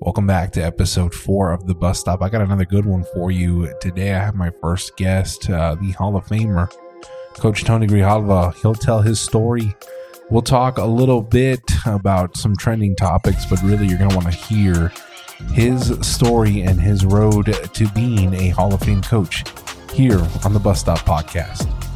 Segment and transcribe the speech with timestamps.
[0.00, 2.22] Welcome back to episode four of the bus stop.
[2.22, 4.14] I got another good one for you today.
[4.14, 6.72] I have my first guest, uh, the Hall of Famer,
[7.34, 8.54] Coach Tony Grijalva.
[8.62, 9.76] He'll tell his story.
[10.30, 14.32] We'll talk a little bit about some trending topics, but really, you're going to want
[14.32, 14.90] to hear
[15.52, 19.44] his story and his road to being a Hall of Fame coach
[19.92, 21.89] here on the Bus Stop Podcast.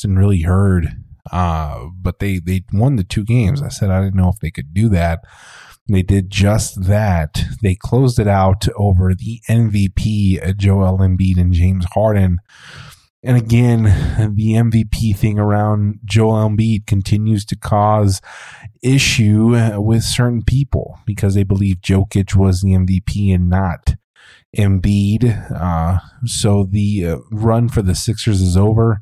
[0.00, 0.96] Boston really heard,
[1.30, 3.60] uh, but they, they won the two games.
[3.60, 5.20] I said I didn't know if they could do that.
[5.90, 7.44] They did just that.
[7.62, 12.38] They closed it out over the MVP, Joel Embiid and James Harden.
[13.22, 13.82] And again,
[14.34, 18.22] the MVP thing around Joel Embiid continues to cause
[18.82, 23.96] issue uh, with certain people because they believe Jokic was the MVP and not
[24.56, 25.52] Embiid.
[25.52, 29.00] Uh, so the uh, run for the Sixers is over.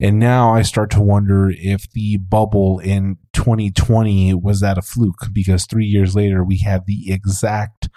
[0.00, 5.26] And now I start to wonder if the bubble in 2020 was that a fluke
[5.32, 7.88] because three years later we have the exact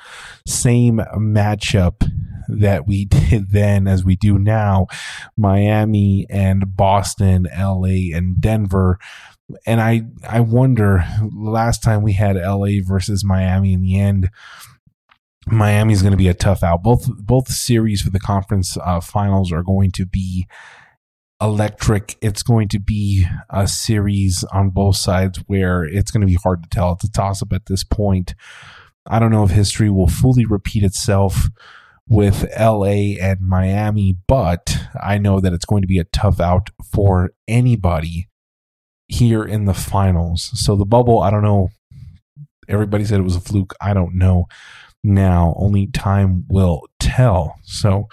[0.46, 2.08] same matchup
[2.48, 4.88] that we did then as we do now
[5.38, 9.00] Miami and Boston, LA and Denver.
[9.66, 14.30] And I, I wonder last time we had LA versus Miami in the end,
[15.48, 16.84] Miami's going to be a tough out.
[16.84, 20.48] Both both series for the conference uh, finals are going to be
[21.42, 22.18] electric.
[22.22, 26.64] It's going to be a series on both sides where it's going to be hard
[26.64, 26.94] to tell.
[26.94, 28.36] It's a toss up at this point.
[29.06, 31.50] I don't know if history will fully repeat itself
[32.08, 36.70] with LA and Miami, but I know that it's going to be a tough out
[36.92, 38.30] for anybody
[39.10, 40.52] here in the finals.
[40.54, 41.70] So the bubble, I don't know.
[42.70, 43.74] Everybody said it was a fluke.
[43.82, 44.46] I don't know
[45.04, 45.54] now.
[45.58, 47.56] Only time will tell.
[47.64, 48.08] So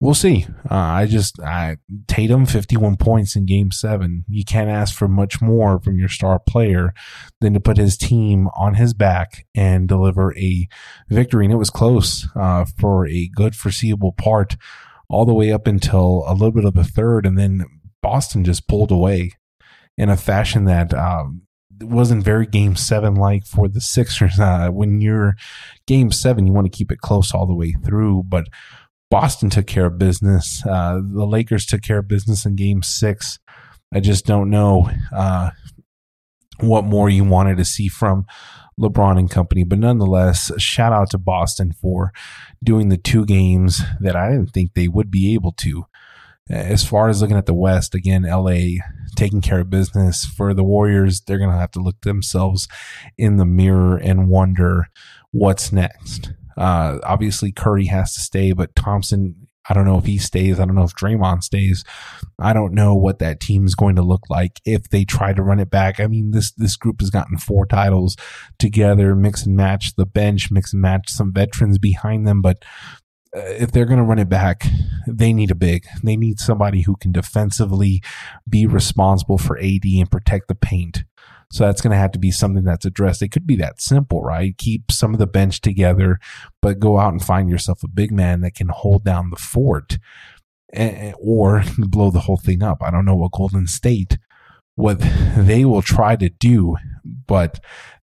[0.00, 0.46] we'll see.
[0.70, 1.76] Uh, I just I,
[2.06, 4.24] Tatum fifty one points in Game Seven.
[4.28, 6.94] You can't ask for much more from your star player
[7.40, 10.68] than to put his team on his back and deliver a
[11.08, 11.44] victory.
[11.44, 14.56] And it was close uh, for a good foreseeable part,
[15.08, 17.64] all the way up until a little bit of the third, and then
[18.02, 19.32] Boston just pulled away
[19.98, 21.42] in a fashion that um,
[21.82, 24.38] wasn't very game seven like for the Sixers.
[24.38, 25.34] Uh, when you're
[25.86, 28.24] game seven, you want to keep it close all the way through.
[28.26, 28.46] But
[29.10, 30.64] Boston took care of business.
[30.66, 33.38] Uh, the Lakers took care of business in game six.
[33.92, 35.50] I just don't know uh,
[36.60, 38.24] what more you wanted to see from
[38.78, 39.64] LeBron and company.
[39.64, 42.12] But nonetheless, shout out to Boston for
[42.62, 45.84] doing the two games that I didn't think they would be able to.
[46.48, 48.82] As far as looking at the West, again, LA
[49.16, 51.20] taking care of business for the Warriors.
[51.20, 52.66] They're going to have to look themselves
[53.18, 54.86] in the mirror and wonder
[55.30, 56.32] what's next.
[56.56, 60.58] Uh, obviously, Curry has to stay, but Thompson, I don't know if he stays.
[60.58, 61.84] I don't know if Draymond stays.
[62.38, 65.42] I don't know what that team is going to look like if they try to
[65.42, 66.00] run it back.
[66.00, 68.16] I mean, this this group has gotten four titles
[68.58, 72.64] together, mix and match the bench, mix and match some veterans behind them, but
[73.36, 74.64] uh, if they're going to run it back,
[75.06, 75.86] they need a big.
[76.02, 78.02] They need somebody who can defensively
[78.48, 81.04] be responsible for AD and protect the paint.
[81.52, 83.22] So that's going to have to be something that's addressed.
[83.22, 84.56] It could be that simple, right?
[84.56, 86.20] Keep some of the bench together,
[86.62, 89.98] but go out and find yourself a big man that can hold down the fort
[91.18, 92.82] or blow the whole thing up.
[92.82, 94.18] I don't know what Golden State,
[94.76, 95.00] what
[95.36, 97.58] they will try to do, but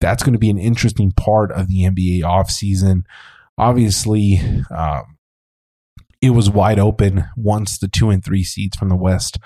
[0.01, 3.03] that's going to be an interesting part of the NBA offseason.
[3.59, 4.41] Obviously,
[4.71, 5.12] um,
[6.23, 9.39] it was wide open once the two and three seeds from the West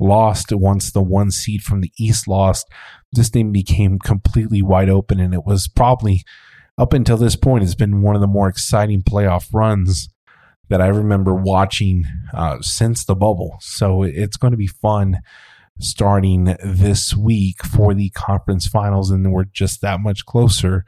[0.00, 0.50] lost.
[0.50, 2.66] Once the one seed from the East lost,
[3.12, 5.20] this thing became completely wide open.
[5.20, 6.24] And it was probably
[6.78, 10.08] up until this point, it's been one of the more exciting playoff runs
[10.70, 13.58] that I remember watching uh, since the bubble.
[13.60, 15.18] So it's going to be fun
[15.80, 19.10] starting this week for the conference finals.
[19.10, 20.86] And we're just that much closer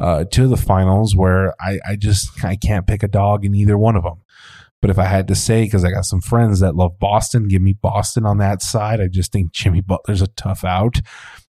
[0.00, 3.78] uh, to the finals where I, I just I can't pick a dog in either
[3.78, 4.22] one of them.
[4.80, 7.60] But if I had to say, because I got some friends that love Boston, give
[7.60, 9.00] me Boston on that side.
[9.00, 11.00] I just think Jimmy Butler's a tough out.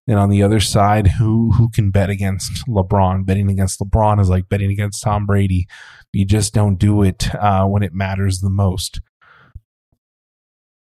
[0.06, 3.24] And on the other side, who who can bet against LeBron?
[3.24, 5.66] Betting against LeBron is like betting against Tom Brady.
[6.12, 9.00] You just don't do it uh, when it matters the most.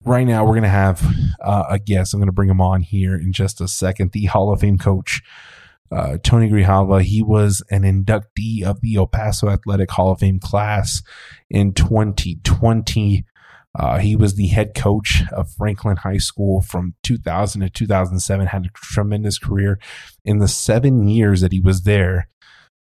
[0.05, 1.01] Right now, we're going to have
[1.41, 2.13] uh, a guest.
[2.13, 4.11] I'm going to bring him on here in just a second.
[4.11, 5.21] The Hall of Fame coach
[5.91, 7.03] uh, Tony Grijalva.
[7.03, 11.03] He was an inductee of the El Paso Athletic Hall of Fame class
[11.51, 13.25] in 2020.
[13.75, 18.47] Uh, he was the head coach of Franklin High School from 2000 to 2007.
[18.47, 19.79] Had a tremendous career
[20.25, 22.29] in the seven years that he was there.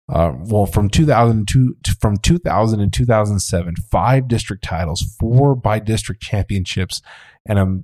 [0.08, 7.02] Uh, well, from 2002 from 2000 and 2007, five district titles, four by district championships,
[7.44, 7.80] and a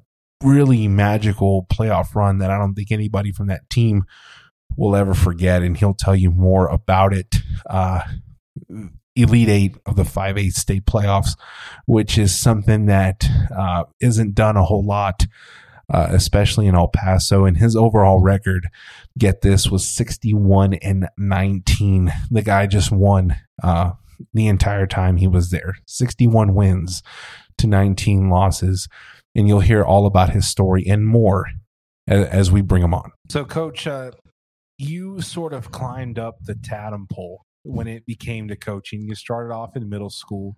[0.47, 4.05] really magical playoff run that I don't think anybody from that team
[4.76, 5.62] will ever forget.
[5.62, 7.36] And he'll tell you more about it.
[7.69, 8.02] Uh,
[9.14, 11.36] Elite Eight of the 5A state playoffs,
[11.86, 13.24] which is something that
[13.56, 15.26] uh, not done a whole lot,
[15.92, 17.44] uh, especially in El Paso.
[17.44, 18.69] And his overall record,
[19.19, 22.12] get this, was 61 and 19.
[22.30, 23.92] The guy just won uh,
[24.32, 27.02] the entire time he was there 61 wins
[27.58, 28.88] to 19 losses.
[29.34, 31.46] And you'll hear all about his story and more
[32.06, 33.12] as, as we bring him on.
[33.30, 34.12] So, Coach, uh,
[34.82, 39.02] you sort of climbed up the Tatum pole when it became to coaching.
[39.02, 40.56] You started off in middle school.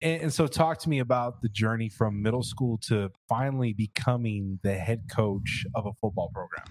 [0.00, 4.60] And, and, so, talk to me about the journey from middle school to finally becoming
[4.62, 6.66] the head coach of a football program.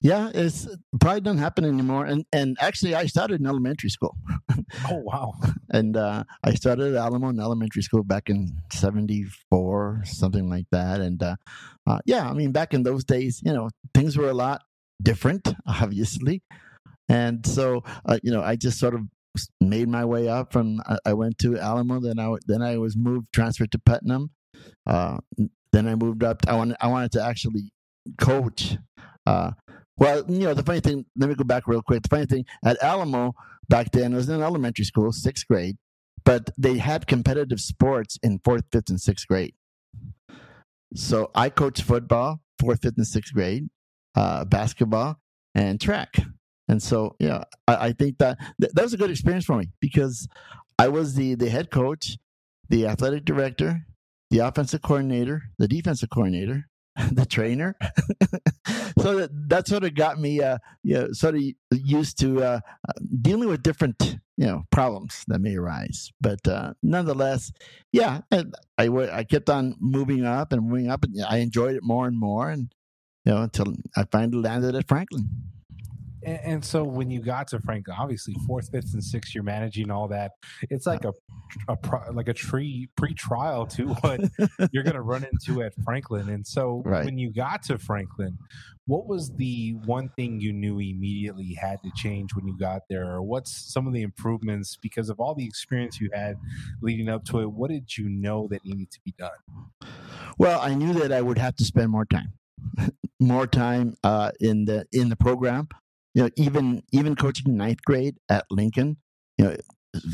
[0.00, 0.66] Yeah, it's
[0.98, 2.06] probably doesn't happen anymore.
[2.06, 4.16] And and actually, I started in elementary school.
[4.90, 5.34] oh wow!
[5.70, 11.00] and uh, I started at Alamo in elementary school back in '74, something like that.
[11.00, 11.36] And uh,
[11.86, 14.62] uh, yeah, I mean, back in those days, you know, things were a lot
[15.02, 16.42] different, obviously.
[17.08, 19.02] And so, uh, you know, I just sort of
[19.60, 20.80] made my way up from.
[20.86, 24.30] I, I went to Alamo, then I then I was moved, transferred to Putnam.
[24.86, 25.18] Uh,
[25.72, 26.42] then I moved up.
[26.46, 27.72] I wanted I wanted to actually
[28.18, 28.76] coach.
[29.26, 29.52] Uh,
[29.98, 31.04] well, you know, the funny thing.
[31.16, 32.02] Let me go back real quick.
[32.02, 33.34] The funny thing at Alamo
[33.68, 35.76] back then it was in elementary school, sixth grade,
[36.24, 39.54] but they had competitive sports in fourth, fifth, and sixth grade.
[40.94, 43.68] So I coached football, fourth, fifth, and sixth grade,
[44.14, 45.18] uh, basketball,
[45.54, 46.16] and track.
[46.68, 49.70] And so, yeah, I, I think that th- that was a good experience for me
[49.80, 50.28] because
[50.78, 52.16] I was the the head coach,
[52.68, 53.84] the athletic director,
[54.30, 56.68] the offensive coordinator, the defensive coordinator,
[57.12, 57.76] the trainer.
[58.98, 62.60] so that, that sort of got me, uh, you know, sort of used to uh,
[63.20, 66.10] dealing with different, you know, problems that may arise.
[66.20, 67.52] But uh, nonetheless,
[67.92, 68.44] yeah, I,
[68.78, 72.18] I, I kept on moving up and moving up, and I enjoyed it more and
[72.18, 72.72] more, and
[73.24, 75.28] you know, until I finally landed at Franklin.
[76.24, 79.90] And, and, so when you got to Franklin, obviously fourth, fifth, and sixth, you're managing
[79.90, 80.32] all that.
[80.70, 81.12] It's like a,
[81.68, 81.76] a
[82.12, 84.20] like a tree pre-trial to what
[84.70, 86.28] you're going to run into at Franklin.
[86.28, 87.04] And so right.
[87.04, 88.38] when you got to Franklin,
[88.86, 93.10] what was the one thing you knew immediately had to change when you got there,
[93.10, 96.36] or what's some of the improvements because of all the experience you had
[96.82, 97.50] leading up to it?
[97.50, 99.90] What did you know that needed to be done?
[100.38, 102.32] Well, I knew that I would have to spend more time
[103.22, 105.68] more time uh, in the in the program
[106.14, 108.98] you know, even even coaching ninth grade at Lincoln,
[109.38, 109.56] you know,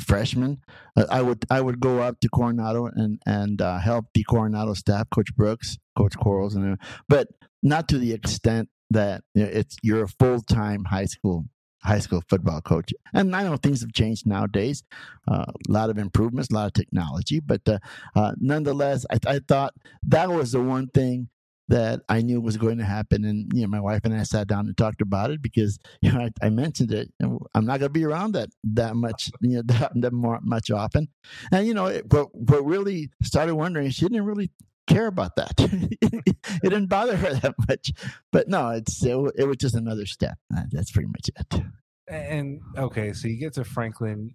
[0.06, 0.60] freshman,
[0.96, 4.74] uh, I would I would go up to Coronado and and uh, help the Coronado
[4.74, 6.78] staff, Coach Brooks, Coach Corals, and
[7.08, 7.28] but
[7.62, 11.46] not to the extent that you know, it's you're a full time high school
[11.82, 12.92] high school football coach.
[13.14, 14.82] And I know things have changed nowadays,
[15.30, 17.78] uh, a lot of improvements, a lot of technology, but uh,
[18.16, 19.74] uh, nonetheless, I, I, thought
[20.08, 21.28] that was the one thing
[21.68, 23.24] that I knew was going to happen.
[23.24, 26.12] And, you know, my wife and I sat down and talked about it because, you
[26.12, 27.12] know, I, I mentioned it.
[27.20, 30.70] I'm not going to be around that, that much, you know, that, that more, much
[30.70, 31.08] often.
[31.52, 34.50] And, you know, it, but, but really started wondering, she didn't really
[34.86, 35.52] care about that.
[35.58, 37.92] it didn't bother her that much.
[38.32, 40.38] But no, it's, it, it was just another step.
[40.54, 41.62] Uh, that's pretty much it.
[42.08, 44.34] And okay, so you get to Franklin,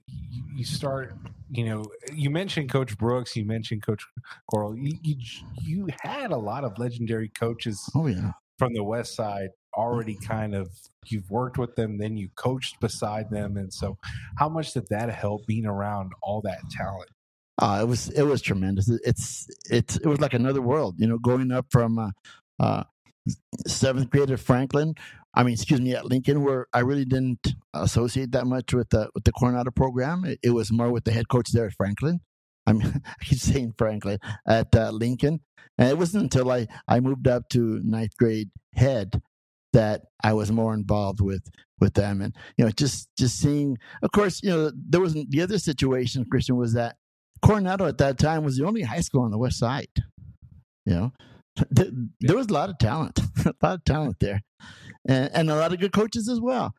[0.55, 1.15] you start.
[1.49, 4.05] You know, you mentioned Coach Brooks, you mentioned Coach
[4.49, 4.77] Coral.
[4.77, 5.15] You, you,
[5.61, 7.89] you had a lot of legendary coaches.
[7.95, 10.69] Oh yeah, from the West Side already kind of
[11.07, 13.97] you've worked with them, then you coached beside them, and so
[14.37, 17.09] how much did that help being around all that talent?
[17.61, 18.89] Uh, it was it was tremendous.
[18.89, 22.09] It's it's it was like another world, you know, going up from uh,
[22.59, 22.83] uh,
[23.67, 24.95] seventh grade at Franklin.
[25.33, 29.09] I mean, excuse me, at Lincoln, where I really didn't associate that much with the
[29.13, 30.25] with the Coronado program.
[30.25, 32.19] It, it was more with the head coach there at Franklin.
[32.65, 35.39] I mean, I keep saying Franklin at uh, Lincoln,
[35.77, 39.21] and it wasn't until I I moved up to ninth grade head
[39.73, 41.43] that I was more involved with
[41.79, 43.77] with them, and you know, just just seeing.
[44.01, 46.25] Of course, you know, there was the other situation.
[46.29, 46.97] Christian was that
[47.43, 49.89] Coronado at that time was the only high school on the west side.
[50.85, 51.13] You know,
[51.69, 54.41] there, was a lot of talent, a lot of talent there,
[55.07, 56.73] and, and a lot of good coaches as well.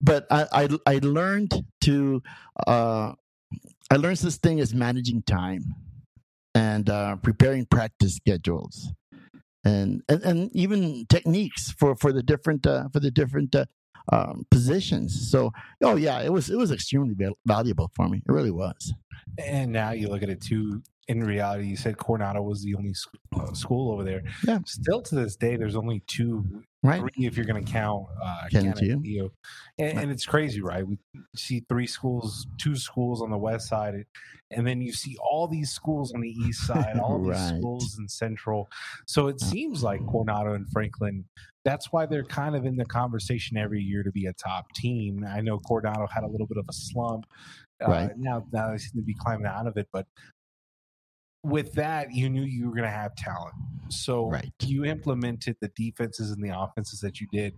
[0.00, 2.22] But I I, I learned to
[2.66, 3.12] uh,
[3.90, 5.74] I learned this thing is managing time
[6.54, 8.92] and uh, preparing practice schedules
[9.64, 13.66] and, and and even techniques for for the different uh, for the different uh,
[14.12, 15.30] um, positions.
[15.30, 17.14] So, oh yeah, it was it was extremely
[17.46, 18.22] valuable for me.
[18.26, 18.92] It really was.
[19.38, 20.82] And now you look at it too.
[21.08, 22.94] In reality, you said Coronado was the only
[23.34, 24.22] uh, school over there.
[24.46, 24.60] Yeah.
[24.64, 26.44] Still to this day, there's only two,
[26.84, 27.00] Right.
[27.00, 28.44] three if you're going to count uh.
[28.52, 29.30] Canutillo.
[29.78, 30.86] And, and it's crazy, right?
[30.86, 30.98] We
[31.34, 34.04] see three schools, two schools on the west side,
[34.52, 38.08] and then you see all these schools on the east side, all these schools in
[38.08, 38.70] central.
[39.06, 41.24] So it seems like Coronado and Franklin.
[41.64, 45.26] That's why they're kind of in the conversation every year to be a top team.
[45.28, 47.26] I know Coronado had a little bit of a slump.
[47.84, 48.10] Uh, Right.
[48.18, 50.06] Now, now they seem to be climbing out of it, but
[51.42, 53.54] with that, you knew you were going to have talent.
[53.88, 54.52] So Right.
[54.62, 57.54] you implemented the defenses and the offenses that you did.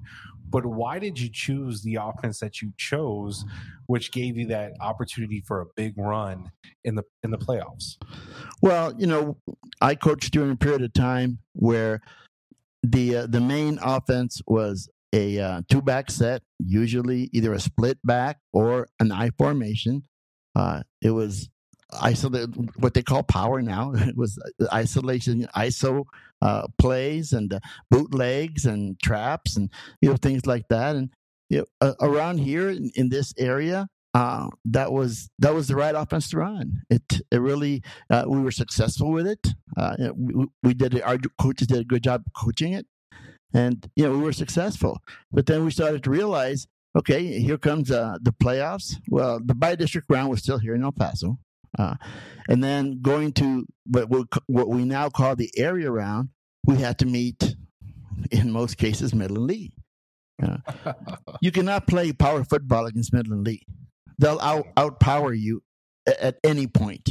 [0.49, 3.45] But why did you choose the offense that you chose,
[3.87, 6.53] which gave you that opportunity for a big run
[6.85, 7.97] in the in the playoffs?
[8.61, 9.39] Well, you know,
[9.81, 12.01] I coached during a period of time where
[12.83, 17.99] the uh, the main offense was a uh, two back set, usually either a split
[18.05, 20.05] back or an I formation.
[20.55, 21.49] Uh, it was
[22.01, 23.93] isolated, what they call power now.
[24.09, 24.39] It was
[24.73, 26.05] isolation, ISO
[26.41, 30.97] uh, plays and uh, bootlegs and traps and you know things like that.
[30.97, 31.11] And
[31.49, 35.77] you know, uh, around here in, in this area, uh, that was that was the
[35.77, 36.83] right offense to run.
[36.91, 39.47] It it really uh, we were successful with it.
[39.77, 42.87] Uh, we, we did it, our coaches did a good job coaching it,
[43.55, 44.99] and you know we were successful.
[45.31, 48.97] But then we started to realize, okay, here comes uh, the playoffs.
[49.09, 51.39] Well, the by district round was still here in El Paso,
[51.79, 51.97] uh,
[52.49, 56.31] and then going to what we what we now call the area round,
[56.67, 57.57] we had to meet,
[58.31, 59.73] in most cases, Midland Lee.
[61.41, 63.63] You cannot play power football against Midland Lee.
[64.19, 65.63] They'll out outpower you
[66.07, 67.11] at, at any point.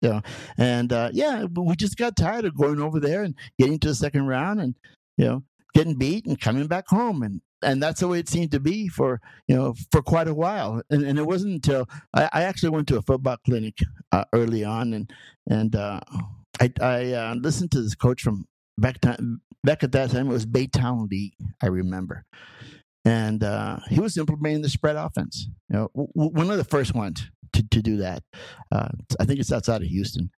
[0.00, 0.22] You know,
[0.56, 3.94] and uh, yeah, we just got tired of going over there and getting to the
[3.94, 4.74] second round and
[5.16, 5.42] you know
[5.74, 8.88] getting beat and coming back home and and that's the way it seemed to be
[8.88, 12.70] for you know for quite a while and, and it wasn't until I, I actually
[12.70, 13.78] went to a football clinic
[14.12, 15.10] uh, early on and
[15.48, 16.00] and uh,
[16.60, 18.46] I, I uh, listened to this coach from
[18.78, 22.24] back time back at that time it was Baytown Lee I remember
[23.04, 25.48] and uh, he was implementing the spread offense.
[25.70, 28.22] You know, w- w- one of the first ones to, to do that.
[28.70, 28.88] Uh,
[29.18, 30.30] I think it's outside of Houston,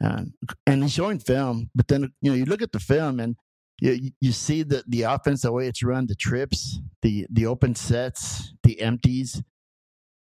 [0.00, 0.32] um,
[0.66, 1.70] and he's showing film.
[1.74, 3.36] But then you know, you look at the film and
[3.82, 7.74] you you see the the offense, the way it's run, the trips, the the open
[7.74, 9.42] sets, the empties,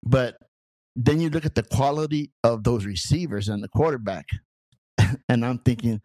[0.05, 0.37] but
[0.95, 4.27] then you look at the quality of those receivers and the quarterback,
[5.29, 6.01] and I'm thinking,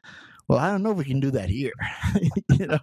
[0.47, 1.73] well, I don't know if we can do that here,
[2.59, 2.79] you know.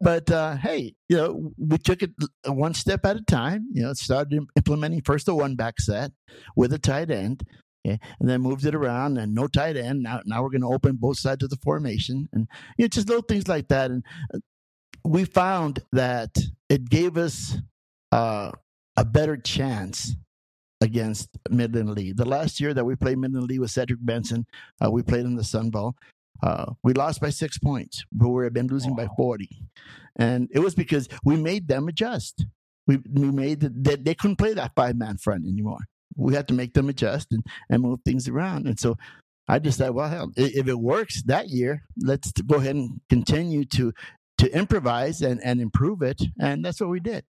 [0.00, 2.12] But uh, hey, you know, we took it
[2.46, 3.66] one step at a time.
[3.72, 6.12] You know, started implementing first a one back set
[6.56, 7.42] with a tight end,
[7.84, 10.02] okay, and then moved it around and no tight end.
[10.02, 12.48] Now, now we're going to open both sides of the formation, and
[12.78, 13.90] you know, just little things like that.
[13.90, 14.38] And uh,
[15.04, 16.36] we found that
[16.68, 17.56] it gave us
[18.12, 18.50] uh,
[18.96, 20.14] a better chance
[20.80, 22.12] against Midland Lee.
[22.12, 24.46] The last year that we played Midland Lee with Cedric Benson,
[24.84, 25.94] uh, we played in the Sun Bowl.
[26.42, 29.48] Uh, we lost by six points, but we had been losing by 40.
[30.16, 32.46] And it was because we made them adjust.
[32.86, 35.80] We, we made the, they, they couldn't play that five man front anymore.
[36.16, 38.66] We had to make them adjust and, and move things around.
[38.66, 38.96] And so
[39.48, 43.92] I decided, well, hell, if it works that year, let's go ahead and continue to
[44.38, 46.20] to improvise and, and improve it.
[46.40, 47.24] And that's what we did.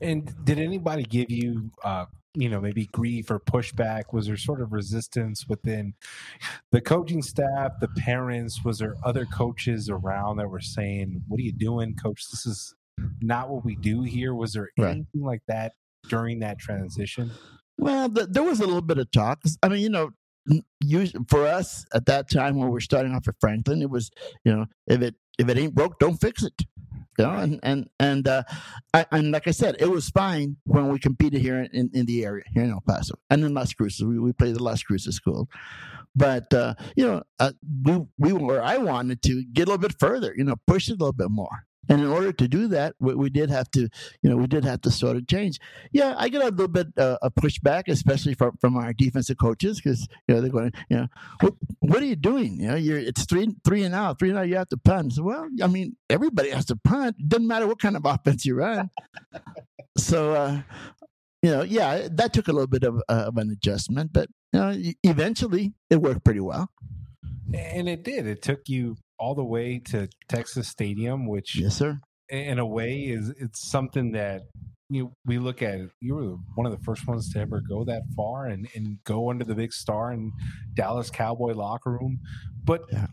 [0.00, 4.12] And did anybody give you, uh, you know, maybe grief or pushback?
[4.12, 5.94] Was there sort of resistance within
[6.70, 8.64] the coaching staff, the parents?
[8.64, 12.30] Was there other coaches around that were saying, "What are you doing, coach?
[12.30, 12.74] This is
[13.20, 14.90] not what we do here." Was there Right.
[14.90, 15.72] anything like that
[16.08, 17.32] during that transition?
[17.80, 19.40] Well, th- there was a little bit of talk.
[19.62, 20.10] I mean, you know,
[20.82, 24.10] us- for us at that time when we were starting off at Franklin, it was,
[24.44, 26.62] you know, if it if it ain't broke, don't fix it.
[27.18, 28.42] You know, and and and uh,
[28.94, 32.24] I, and like I said, it was fine when we competed here in, in the
[32.24, 34.04] area here in El Paso and in Las Cruces.
[34.04, 35.48] We we played the Las Cruces school,
[36.14, 37.52] but uh, you know, uh,
[37.84, 40.34] we we were I wanted to get a little bit further.
[40.36, 41.66] You know, push it a little bit more.
[41.88, 43.88] And in order to do that, we, we did have to,
[44.22, 45.58] you know, we did have to sort of change.
[45.92, 49.80] Yeah, I get a little bit uh, of pushback, especially from, from our defensive coaches,
[49.80, 51.06] because you know they're going, you know,
[51.40, 52.60] what, what are you doing?
[52.60, 54.48] You know, you're it's three three and out, three and out.
[54.48, 55.14] You have to punt.
[55.14, 57.16] So, well, I mean, everybody has to punt.
[57.26, 58.90] Doesn't matter what kind of offense you run.
[59.96, 60.62] so, uh,
[61.42, 64.60] you know, yeah, that took a little bit of, uh, of an adjustment, but you
[64.60, 66.70] know, eventually it worked pretty well.
[67.54, 68.26] And it did.
[68.26, 72.00] It took you all the way to Texas Stadium, which Yes, sir.
[72.30, 74.42] in a way is it's something that
[74.88, 77.84] you we look at it, you were one of the first ones to ever go
[77.84, 80.32] that far and, and go under the big star in
[80.74, 82.18] Dallas Cowboy locker room.
[82.64, 83.06] But Yeah.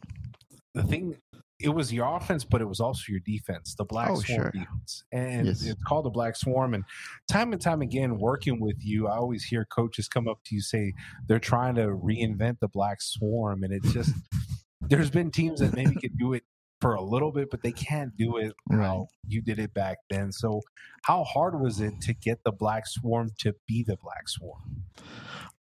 [0.73, 1.17] the thing
[1.59, 4.51] it was your offense, but it was also your defense, the Black Oh, Swarm sure.
[4.51, 5.03] defense.
[5.11, 5.65] And Yes.
[5.65, 6.75] it's called the Black Swarm.
[6.75, 6.83] And
[7.27, 10.61] time and time again, working with you, I always hear coaches come up to you
[10.61, 10.93] say
[11.27, 13.63] they're trying to reinvent the Black Swarm.
[13.63, 14.13] And it's just,
[14.89, 16.43] there's been teams that maybe could do it
[16.81, 18.85] for a little bit, but they can't do it Right.
[18.85, 20.31] how you did it back then.
[20.31, 20.61] So,
[21.03, 24.83] how hard was it to get the Black Swarm to be the Black Swarm?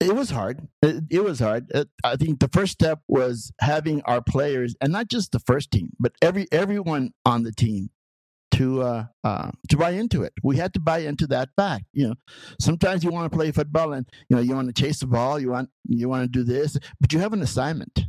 [0.01, 0.69] It was hard.
[0.83, 1.67] It, it was hard.
[1.75, 5.71] It, I think the first step was having our players, and not just the first
[5.71, 7.91] team, but every everyone on the team
[8.53, 10.35] to uh, uh, to buy into it.
[10.45, 11.85] We had to buy into that fact.
[11.93, 12.15] You know,
[12.61, 15.41] sometimes you want to play football, and you know you want to chase the ball,
[15.41, 18.05] you want you want to do this, but you have an assignment.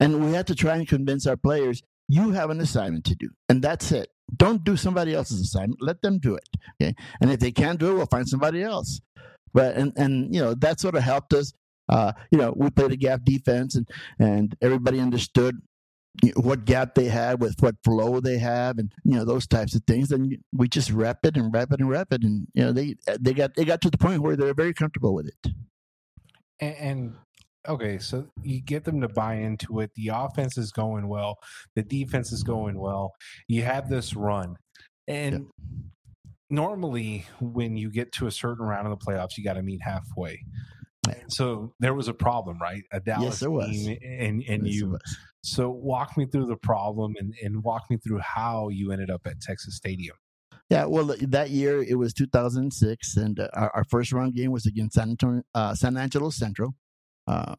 [0.00, 3.30] And we had to try and convince our players you have an assignment to do,
[3.48, 4.08] and that's it.
[4.36, 5.80] Don't do somebody else's assignment.
[5.80, 6.48] Let them do it.
[6.80, 9.00] Okay, and if they can't do it, we'll find somebody else
[9.54, 11.54] but and and you know that sort of helped us.
[11.88, 15.62] Uh, you know, we played a gap defense, and and everybody understood
[16.36, 19.82] what gap they had with what flow they have, and you know those types of
[19.86, 20.10] things.
[20.10, 22.96] And we just rep it and rep it and rep it, and you know they
[23.20, 25.52] they got they got to the point where they're very comfortable with it.
[26.60, 27.14] And, and
[27.68, 29.90] okay, so you get them to buy into it.
[29.94, 31.36] The offense is going well.
[31.74, 33.12] The defense is going well.
[33.48, 34.56] You have this run,
[35.08, 35.46] and
[36.50, 39.80] normally when you get to a certain round of the playoffs, you got to meet
[39.82, 40.40] halfway.
[41.28, 42.82] So there was a problem, right?
[42.92, 43.70] A Dallas there was.
[43.70, 44.90] team, and and Yes, you.
[44.90, 45.18] was.
[45.42, 49.22] So walk me through the problem, and and walk me through how you ended up
[49.26, 50.16] at Texas Stadium.
[50.70, 54.64] Yeah, well, that year it was 2006, and uh, our, our first round game was
[54.64, 56.74] against San Antonio, uh, San Angelo Central.
[57.26, 57.54] Uh,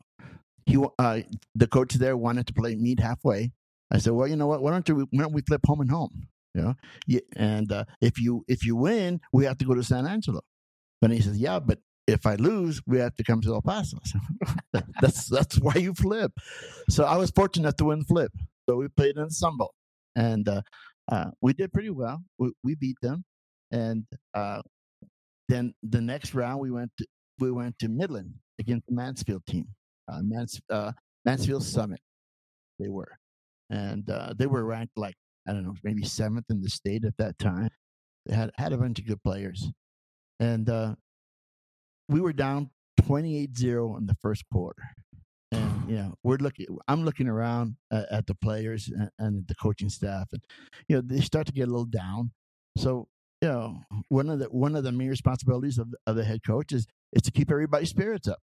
[0.65, 1.22] he, uh,
[1.53, 3.51] the coach there wanted to play meet halfway.
[3.91, 4.62] I said, well, you know what?
[4.62, 5.07] Why don't you?
[5.12, 6.27] Why don't we flip home and home?
[6.53, 9.84] You know, yeah, and uh, if you if you win, we have to go to
[9.84, 10.41] San Angelo.
[11.01, 13.98] And he says, yeah, but if I lose, we have to come to El Paso.
[15.01, 16.31] That's that's why you flip.
[16.89, 18.31] So I was fortunate to win flip.
[18.67, 19.74] So we played in Sun Bowl,
[20.15, 20.62] and uh,
[21.12, 22.24] uh, we did pretty well.
[22.39, 23.24] We, we beat them,
[23.72, 24.62] and uh,
[25.50, 27.05] then the next round we went to,
[27.39, 29.67] we went to Midland against the Mansfield team,
[30.12, 30.91] uh, Mans, uh,
[31.25, 32.00] Mansfield Summit.
[32.79, 33.17] They were,
[33.69, 35.15] and uh, they were ranked like
[35.47, 37.69] I don't know, maybe seventh in the state at that time.
[38.25, 39.69] They had had a bunch of good players,
[40.39, 40.95] and uh,
[42.10, 44.84] we were down 28-0 in the first quarter.
[45.51, 46.65] And you know, we're looking.
[46.88, 50.41] I'm looking around at, the players and, and the coaching staff, and
[50.88, 52.32] you know, they start to get a little down.
[52.77, 53.08] So
[53.41, 56.71] you know, one of the one of the main responsibilities of of the head coach
[56.71, 58.39] is is to keep everybody's spirits up.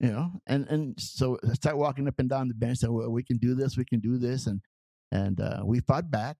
[0.00, 2.82] You know, and and so I start walking up and down the bench.
[2.82, 3.76] And well, we can do this.
[3.76, 4.60] We can do this, and
[5.10, 6.36] and uh, we fought back,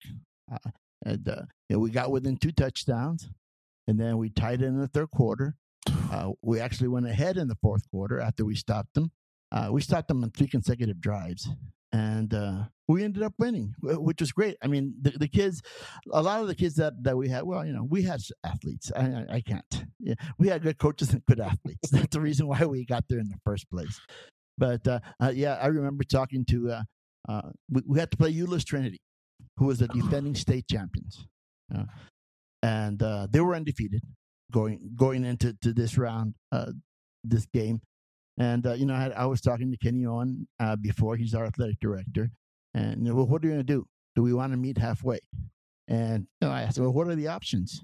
[0.53, 0.71] uh,
[1.05, 3.29] and uh, you know, we got within two touchdowns,
[3.89, 5.57] and then we tied it in the third quarter.
[6.11, 9.11] Uh, we actually went ahead in the fourth quarter after we stopped them.
[9.53, 11.51] Uh, we stopped them on three consecutive drives,
[11.93, 14.57] and uh, we ended up winning, which was great.
[14.63, 15.63] I mean, the, the kids,
[16.11, 18.91] a lot of the kids that, that we had, well, you know, we had athletes.
[18.95, 19.85] I, I, I can't.
[20.01, 21.89] Yeah, we had good coaches and good athletes.
[21.91, 24.01] That's the reason why we got there in the first place.
[24.57, 26.71] But uh, uh, yeah, I remember talking to.
[26.71, 26.83] Uh,
[27.29, 29.01] uh, we, we had to play Euless Trinity,
[29.57, 31.27] who was the defending state champions,
[31.75, 31.85] uh,
[32.63, 34.03] and uh, they were undefeated
[34.51, 36.73] going going into to this round, uh,
[37.23, 37.81] this game.
[38.39, 41.17] And uh, you know, I, had, I was talking to Kenny Owen uh, before.
[41.17, 42.31] He's our athletic director,
[42.75, 43.87] and well, what are you going to do?
[44.15, 45.19] Do we want to meet halfway?
[45.89, 47.83] And you know, I asked, well, what are the options?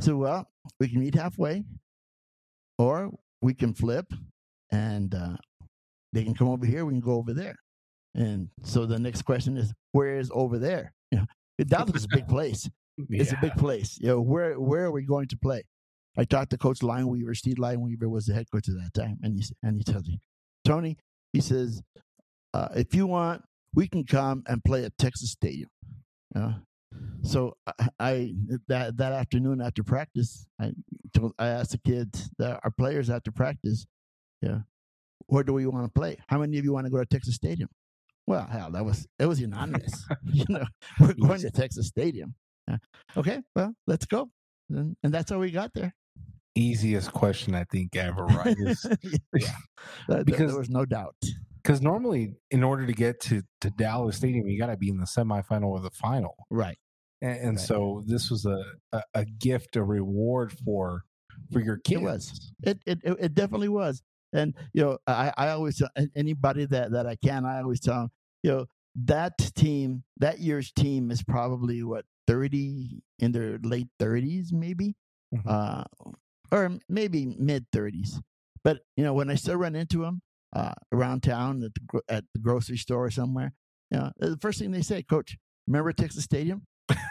[0.00, 1.64] So, well, we can meet halfway,
[2.78, 3.10] or
[3.42, 4.12] we can flip,
[4.72, 5.36] and uh,
[6.12, 6.84] they can come over here.
[6.84, 7.56] We can go over there.
[8.14, 10.92] And so the next question is, where is over there?
[11.12, 11.26] You know,
[11.64, 12.68] Dallas is a big place.
[13.08, 13.98] It's a big place.
[14.00, 15.62] You know, where where are we going to play?
[16.16, 17.36] I talked to Coach Lineweaver.
[17.36, 20.20] Steve Lineweaver was the head coach at that time, and he and he tells me,
[20.64, 20.96] Tony,
[21.32, 21.82] he says,
[22.52, 23.42] uh, if you want,
[23.74, 25.68] we can come and play at Texas Stadium.
[26.34, 26.54] Know?
[27.22, 28.34] So I, I
[28.68, 30.72] that that afternoon after practice, I
[31.14, 33.86] told I asked the kids, that our players after practice,
[34.42, 34.60] yeah,
[35.26, 36.16] where do we want to play?
[36.28, 37.68] How many of you want to go to Texas Stadium?
[38.26, 40.06] Well, hell, that was it was unanimous.
[40.32, 40.64] you know,
[40.98, 42.34] we're going to Texas Stadium.
[42.68, 42.76] Yeah.
[43.16, 44.30] Okay, well, let's go,
[44.70, 45.94] and, and that's how we got there.
[46.56, 48.56] Easiest question I think ever, right?
[48.58, 48.84] Is
[49.34, 49.48] yeah,
[50.24, 51.14] Because- there was no doubt.
[51.62, 54.98] because normally in order to get to, to Dallas Stadium, you got to be in
[54.98, 56.34] the semifinal or the final.
[56.50, 56.76] Right.
[57.22, 57.60] And, and Right.
[57.60, 61.04] so this was a, a, a gift, a reward for
[61.52, 62.00] for your kids.
[62.00, 62.52] It was.
[62.64, 64.02] It, it it it definitely was.
[64.32, 67.94] And you know, I I always tell anybody that that I can, I always tell
[68.00, 68.10] them,
[68.42, 68.66] you know,
[69.04, 74.94] that team, that year's team is probably what thirty in their late thirties, maybe,
[75.34, 75.42] Mhm.
[75.46, 75.84] uh,
[76.52, 78.20] or maybe mid thirties.
[78.62, 80.20] But you know, when I still run into them
[80.54, 83.52] uh, around town at the at the grocery store or somewhere,
[83.90, 85.36] You know, the first thing they say, Coach,
[85.66, 86.62] remember Texas Stadium?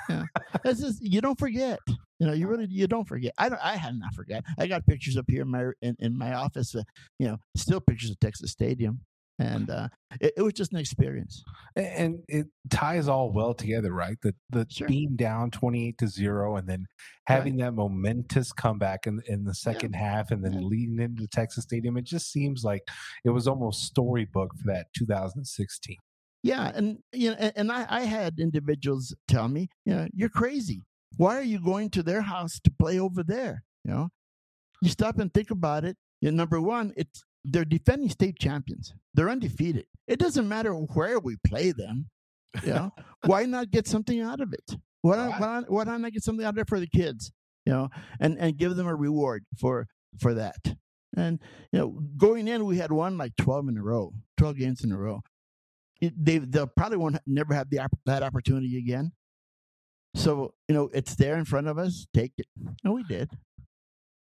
[0.09, 0.23] Yeah.
[0.65, 1.79] It's just, you don't forget.
[2.19, 3.33] You know, you really you don't forget.
[3.37, 3.61] I don't.
[3.63, 4.43] I had not forget.
[4.57, 6.75] I got pictures up here in my in, in my office.
[6.75, 6.83] Uh,
[7.17, 9.01] you know, still pictures of Texas Stadium,
[9.39, 9.87] and uh,
[10.21, 11.43] it, it was just an experience.
[11.75, 14.17] and it ties all well together, right?
[14.21, 14.87] The the Sure.
[14.87, 16.85] being down twenty eight to zero, and then
[17.27, 20.59] having that momentous comeback in in the second half, and then Yeah.
[20.61, 21.97] leading into Texas Stadium.
[21.97, 22.83] It just seems like
[23.23, 25.95] it was almost storybook for that 2016.
[26.43, 30.29] Yeah, and you know, and, and I, I had individuals tell me, you know, you're
[30.29, 30.83] crazy.
[31.17, 33.63] Why are you going to their house to play over there?
[33.83, 34.09] You know,
[34.81, 35.97] you stop and think about it.
[36.21, 38.93] You know, number one, it's they're defending state champions.
[39.13, 39.85] They're undefeated.
[40.07, 42.09] It doesn't matter where we play them.
[42.63, 42.91] You know,
[43.25, 44.77] why not get something out of it?
[45.01, 47.31] Why not, why, not, why not get something out of it for the kids?
[47.65, 49.87] You know, and and give them a reward for
[50.19, 50.75] for that.
[51.15, 51.39] And
[51.71, 54.91] you know, going in, we had won like twelve in a row, twelve games in
[54.91, 55.21] a row
[56.01, 59.11] it, they they'll probably won't never have the that opportunity again.
[60.15, 62.07] So you know it's there in front of us.
[62.13, 62.47] Take it,
[62.83, 63.29] and we did.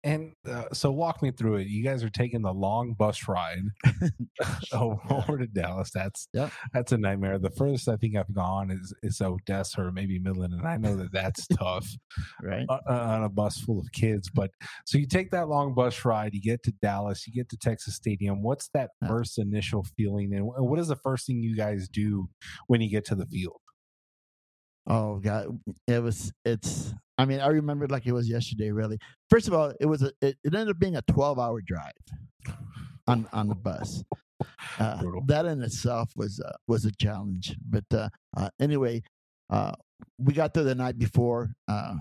[0.04, 1.66] And uh, so, walk me through it.
[1.66, 3.62] You guys are taking the long bus ride
[4.72, 5.90] over, over to Dallas.
[5.92, 6.52] That's Yep.
[6.72, 7.38] that's a nightmare.
[7.38, 10.94] The furthest I think I've gone is is Odessa or maybe Midland, and I know
[10.96, 11.88] that that's tough.
[12.42, 12.66] Right.
[12.68, 14.30] uh, on a bus full of kids.
[14.32, 14.50] But
[14.86, 17.96] so you take that long bus ride, you get to Dallas, you get to Texas
[17.96, 18.42] Stadium.
[18.42, 22.28] What's that first initial feeling, and what is the first thing you guys do
[22.68, 23.60] when you get to the field?
[24.88, 26.32] Oh God, it was.
[26.44, 26.94] It's.
[27.18, 28.70] I mean, I remember it like it was yesterday.
[28.70, 28.98] Really.
[29.28, 30.12] First of all, it was a.
[30.22, 31.92] It, it ended up being a twelve-hour drive
[33.06, 34.02] on on the bus.
[34.78, 37.54] Uh, that in itself was uh, was a challenge.
[37.68, 39.02] But uh, uh, anyway,
[39.50, 39.72] uh,
[40.18, 41.50] we got there the night before.
[41.66, 41.96] Uh,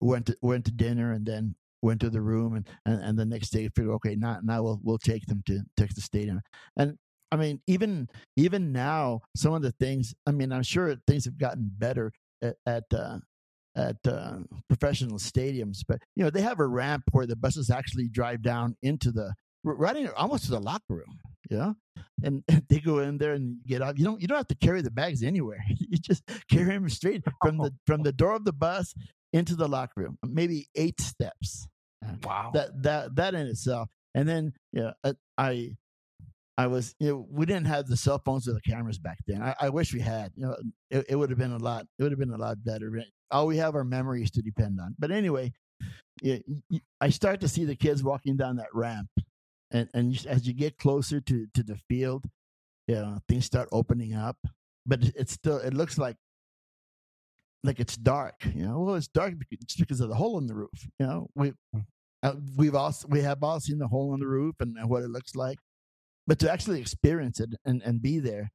[0.00, 3.24] went to went to dinner and then went to the room and, and, and the
[3.24, 6.40] next day figured okay now now we'll we'll take them to Texas Stadium
[6.76, 6.96] and
[7.32, 11.38] I mean even even now some of the things I mean I'm sure things have
[11.38, 12.12] gotten better
[12.42, 13.18] at at uh,
[13.76, 14.38] at uh,
[14.68, 18.76] professional stadiums but you know they have a ramp where the buses actually drive down
[18.82, 19.32] into the
[19.64, 21.18] right in, almost to the locker room
[21.50, 21.74] you know
[22.22, 24.80] and they go in there and get out you don't you don't have to carry
[24.82, 28.52] the bags anywhere you just carry them straight from the from the door of the
[28.52, 28.94] bus
[29.32, 31.68] into the locker room maybe eight steps
[32.24, 32.52] Wow.
[32.54, 35.76] that that that in itself and then yeah uh, i
[36.58, 39.42] i was you know we didn't have the cell phones or the cameras back then.
[39.42, 40.56] I, I wish we had you know
[40.90, 42.92] it, it would have been a lot it would have been a lot better
[43.30, 44.94] all we have are memories to depend on.
[44.98, 45.52] But anyway
[46.22, 46.38] yeah,
[46.70, 49.10] y- i start to see the kids walking down that ramp
[49.72, 52.26] and and as you get closer to to the field
[52.88, 54.38] you know things start opening up
[54.86, 56.16] but it- it's still it looks like
[57.64, 58.80] like it's dark you know?
[58.80, 59.34] Well it's dark
[59.66, 61.28] just because of the hole in the roof you know?
[61.34, 61.52] We
[62.22, 65.10] uh, we've all we have all seen the hole in the roof and what it
[65.10, 65.58] looks like
[66.28, 68.52] but to actually experience it and and be there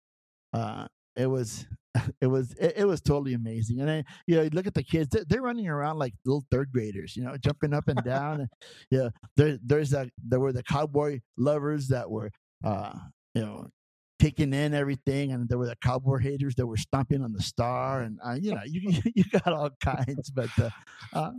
[0.54, 1.66] uh it was
[2.22, 3.80] it was it, it was totally amazing.
[3.80, 6.46] And then you know you look at the kids they're, they're running around like little
[6.50, 8.50] third graders you know jumping up and down and
[8.90, 12.32] yeah there there's that there were the cowboy lovers that were
[12.64, 12.94] uh
[13.36, 13.68] you know
[14.20, 18.02] taking in everything and there were the cowboy haters that were stomping on the star
[18.02, 20.70] and uh, you know you you got all kinds but uh,
[21.14, 21.32] uh,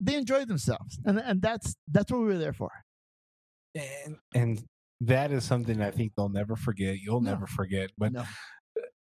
[0.00, 2.70] they enjoyed themselves and and that's that's what we were there for.
[3.74, 4.64] And and
[5.00, 6.98] that is something I think they'll never forget.
[7.00, 7.32] You'll No.
[7.32, 7.90] never forget.
[7.98, 8.24] But No.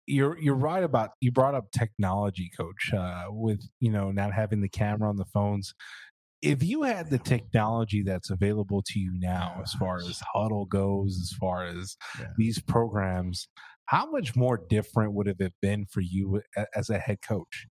[0.08, 4.62] you're you're right about you brought up technology, coach, uh, with you know not having
[4.62, 5.74] the camera on the phones.
[6.42, 11.18] If you had the technology that's available to you now, as far as Hudl goes,
[11.22, 12.28] as far as Yeah.
[12.38, 13.48] these programs,
[13.86, 16.42] how much more different would have it been for you
[16.76, 17.68] as a head coach?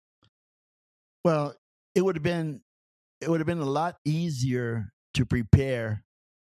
[1.25, 1.55] Well,
[1.95, 2.63] it would have been
[3.21, 6.05] it would have been a lot easier to prepare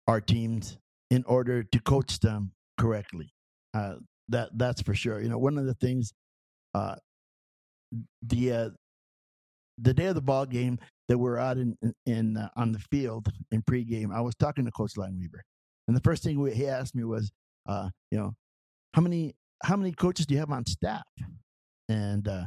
[0.08, 0.78] our teams
[1.10, 3.32] in order to coach them correctly.
[3.74, 3.96] Uh,
[4.28, 5.20] that that's for sure.
[5.20, 6.12] You know, one of the things,
[6.74, 6.96] uh,
[8.22, 8.70] the uh,
[9.78, 13.28] the day of the ball game that we're out in in, uh, on the field
[13.52, 15.40] in pregame, I was talking to Coach Lineweaver,
[15.86, 17.30] and the first thing we, he asked me was,
[17.68, 18.34] uh, you know,
[18.94, 21.04] how many how many coaches do you have on staff?
[21.88, 22.46] And uh,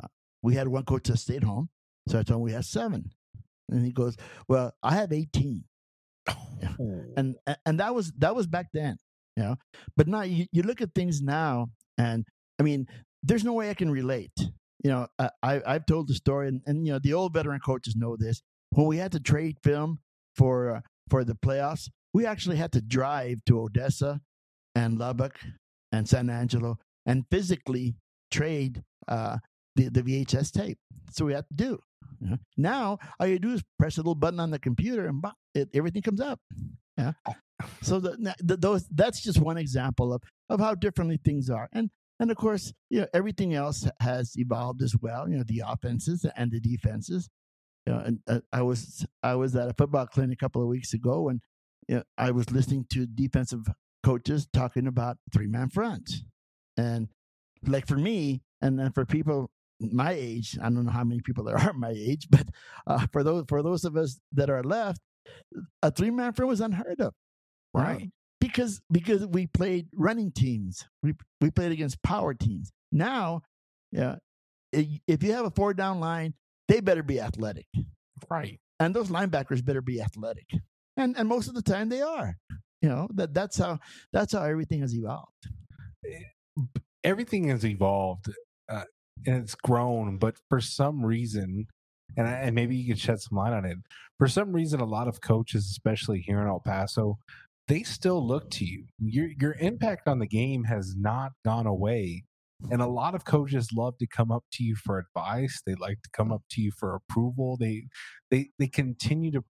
[0.00, 0.06] uh,
[0.42, 1.68] we had one coach that stayed home,
[2.08, 3.10] so I told him we had seven,
[3.68, 4.16] and he goes,
[4.48, 5.12] "Well, I have
[6.28, 7.14] 18.
[7.16, 8.96] and and that was that was back then
[9.36, 9.56] you know?
[9.96, 12.24] But now you, you look at things now and
[12.58, 12.86] i mean
[13.22, 15.06] there's no way i can relate you know?
[15.18, 18.16] I, I i've told the story and, and you know the old veteran coaches know
[18.18, 18.42] this.
[18.70, 20.00] When we had to trade film
[20.34, 24.20] for uh, for the playoffs we actually had to drive to odessa
[24.74, 25.38] and lubbock
[25.92, 27.96] and san angelo and physically
[28.30, 29.38] trade uh
[29.76, 30.78] the, the vhs tape.
[31.10, 31.78] So we had to do
[32.20, 32.38] you know.
[32.56, 35.24] now all you do is press a little button on the computer and
[35.54, 36.40] it, everything comes up
[36.96, 37.12] yeah
[37.82, 41.90] so the, the, those that's just one example of of how differently things are and
[42.18, 45.28] and of course, you know, everything else has evolved as well.
[45.28, 47.28] You know, the offenses and the defenses.
[47.86, 50.68] You know, and uh, I was I was at a football clinic a couple of
[50.68, 51.40] weeks ago, and
[51.88, 53.68] you know, I was listening to defensive
[54.02, 56.22] coaches talking about three man fronts,
[56.76, 57.08] and
[57.66, 61.44] like for me, and then for people my age, I don't know how many people
[61.44, 62.46] there are my age, but
[62.86, 65.00] uh, for those for those of us that are left,
[65.82, 67.14] a three man front was unheard of,
[67.74, 68.10] right?
[68.40, 72.70] Because because we played running teams, we we played against power teams.
[72.92, 73.42] Now,
[73.92, 74.16] yeah,
[74.72, 76.34] if you have a four down line,
[76.68, 77.66] they better be athletic,
[78.30, 78.60] right?
[78.78, 80.46] And those linebackers better be athletic,
[80.96, 82.36] and and most of the time they are.
[82.82, 83.78] You know that that's how
[84.12, 85.48] that's how everything has evolved.
[86.06, 86.64] Eh,
[87.02, 88.26] everything has evolved.
[88.68, 88.84] Uh,
[89.26, 91.66] and it's grown, but for some reason,
[92.16, 93.78] and, and maybe you could shed some light on it.
[94.18, 97.18] For some reason, a lot of coaches, especially here in El Paso,
[97.68, 98.84] they still look to you.
[98.98, 102.24] Your your impact on the game has not gone away.
[102.70, 105.60] And a lot of coaches love to come up to you for advice.
[105.66, 107.58] They like to come up to you for approval.
[107.58, 107.88] They
[108.30, 109.44] they they continue to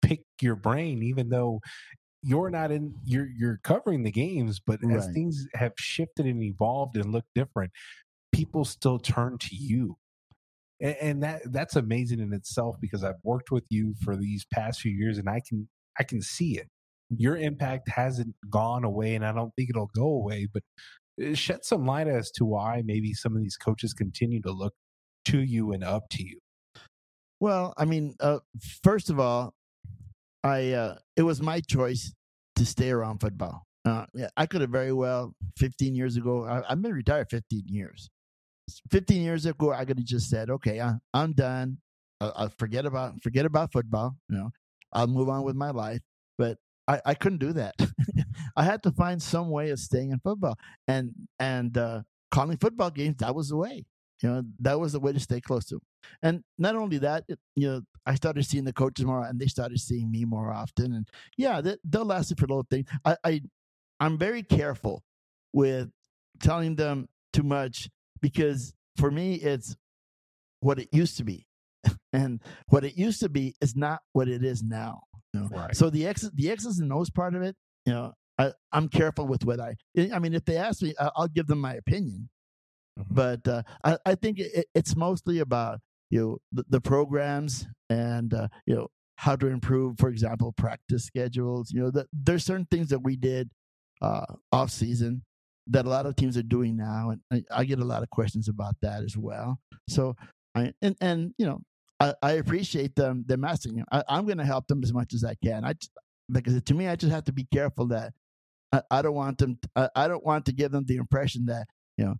[0.00, 1.60] pick your brain, even though
[2.22, 4.96] you're not in you're you're covering the games, but right.
[4.96, 7.72] as things have shifted and evolved and look different,
[8.42, 9.96] people still turn to you
[10.80, 14.80] and, and that that's amazing in itself because I've worked with you for these past
[14.80, 16.68] few years and I can I can see it.
[17.16, 20.62] Your impact hasn't gone away and I don't think it'll go away, but
[21.24, 24.74] uh, shed some light as to why maybe some of these coaches continue to look
[25.26, 26.40] to you and up to you.
[27.38, 28.38] Well, I mean, uh,
[28.82, 29.54] first of all,
[30.42, 32.12] I uh, it was my choice
[32.56, 33.62] to stay around football.
[33.84, 36.44] Uh, yeah, I could have very well 15 years ago.
[36.44, 38.08] I, have been retired 15 years.
[38.90, 41.78] 15 years ago, I could have just said, okay, I, am done.
[42.20, 44.16] I'll, I'll, forget about forget about football.
[44.28, 44.50] You know,
[44.92, 46.00] I'll move on with my life.
[46.38, 46.58] But
[46.88, 47.74] I, I couldn't do that.
[48.56, 50.56] I had to find some way of staying in football,
[50.86, 53.16] and and uh, calling football games.
[53.18, 53.84] That was the way.
[54.22, 55.74] You know, that was the way to stay close to.
[55.74, 55.82] Them.
[56.22, 59.46] And not only that, it, you know, I started seeing the coaches more, and they
[59.46, 60.94] started seeing me more often.
[60.94, 62.86] And yeah, they, they'll me for a little thing.
[63.04, 63.42] I, I
[64.00, 65.02] I'm very careful
[65.52, 65.90] with
[66.40, 67.88] telling them too much
[68.22, 69.76] because for me it's
[70.60, 71.46] what it used to be
[72.12, 75.02] and what it used to be is not what it is now
[75.34, 75.48] you know?
[75.48, 75.76] right.
[75.76, 79.26] so the x the x's and o's part of it you know I, i'm careful
[79.26, 79.74] with what i
[80.12, 82.30] i mean if they ask me i'll give them my opinion
[82.98, 83.14] mm-hmm.
[83.14, 85.80] but uh, I, I think it, it's mostly about
[86.10, 91.04] you know the, the programs and uh, you know how to improve for example practice
[91.04, 93.50] schedules you know the, there's certain things that we did
[94.00, 95.22] uh, off season
[95.68, 98.10] that a lot of teams are doing now, and I, I get a lot of
[98.10, 99.58] questions about that as well.
[99.88, 100.16] So
[100.54, 101.60] I and and you know
[102.00, 103.84] I, I appreciate them them asking.
[103.90, 105.64] I, I'm going to help them as much as I can.
[105.64, 105.74] I
[106.30, 108.12] because to me, I just have to be careful that
[108.72, 109.58] I, I don't want them.
[109.76, 112.16] I, I don't want to give them the impression that you know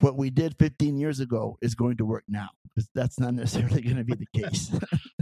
[0.00, 3.82] what we did 15 years ago is going to work now because that's not necessarily
[3.82, 4.70] going to be the case.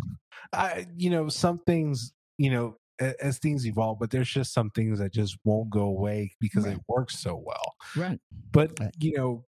[0.53, 4.99] I, you know, some things, you know, as things evolve, but there's just some things
[4.99, 6.77] that just won't go away because right.
[6.77, 7.75] it works so well.
[7.97, 8.19] Right.
[8.53, 8.95] But right.
[8.99, 9.45] you know,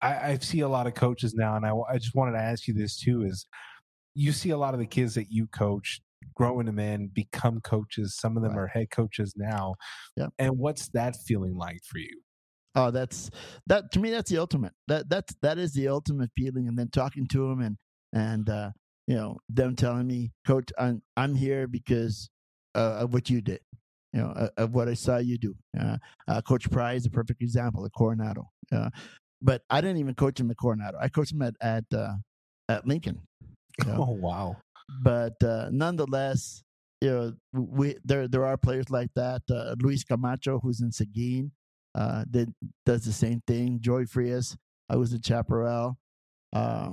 [0.00, 2.68] I, I, see a lot of coaches now, and I, I just wanted to ask
[2.68, 3.46] you this too: is
[4.14, 6.00] you see a lot of the kids that you coach
[6.34, 8.16] growing them in, become coaches.
[8.16, 8.62] Some of them right.
[8.62, 9.74] are head coaches now.
[10.16, 10.28] Yeah.
[10.38, 12.22] And what's that feeling like for you?
[12.74, 13.30] Oh, that's
[13.66, 14.10] that to me.
[14.10, 14.72] That's the ultimate.
[14.86, 16.68] That that's that is the ultimate feeling.
[16.68, 17.76] And then talking to them and
[18.12, 18.70] and uh,
[19.08, 22.30] you know them telling me coach i'm, I'm here because
[22.76, 23.60] uh, of what you did
[24.12, 25.96] you know uh, of what i saw you do uh,
[26.28, 28.90] uh coach pry is a perfect example at coronado uh,
[29.42, 32.12] but i didn't even coach him at coronado i coached him at at, uh,
[32.68, 34.06] at lincoln you know?
[34.08, 34.56] oh wow
[35.02, 35.34] but
[35.72, 36.62] nonetheless
[37.00, 39.42] you know we there there are players like that
[39.80, 41.50] luis camacho who's in seguin
[41.94, 42.52] that
[42.84, 44.56] does the same thing joy frias
[44.90, 45.96] i was in chaparral
[46.54, 46.90] uh,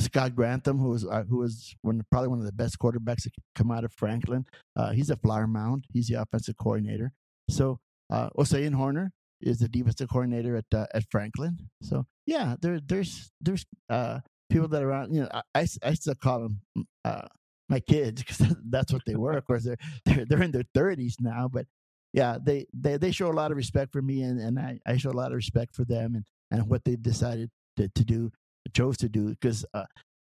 [0.00, 3.30] Scott Grantham, who was uh, who was one, probably one of the best quarterbacks to
[3.54, 4.46] come out of Franklin.
[4.76, 5.84] Uh, he's a flower mound.
[5.92, 7.12] He's the offensive coordinator.
[7.48, 7.78] So
[8.10, 11.58] uh, Osayin Horner is the defensive coordinator at uh, at Franklin.
[11.82, 15.14] So yeah, there there's there's uh, people that are around.
[15.14, 17.28] You know, I, I, I still call them mm, uh,
[17.68, 19.32] my kids because that's what they were.
[19.32, 21.66] Of course, they're they're they're in their thirties now, but
[22.12, 24.96] yeah, they, they they show a lot of respect for me, and, and I, I
[24.96, 28.32] show a lot of respect for them and, and what they've decided to, to do
[28.74, 29.84] chose to do because uh,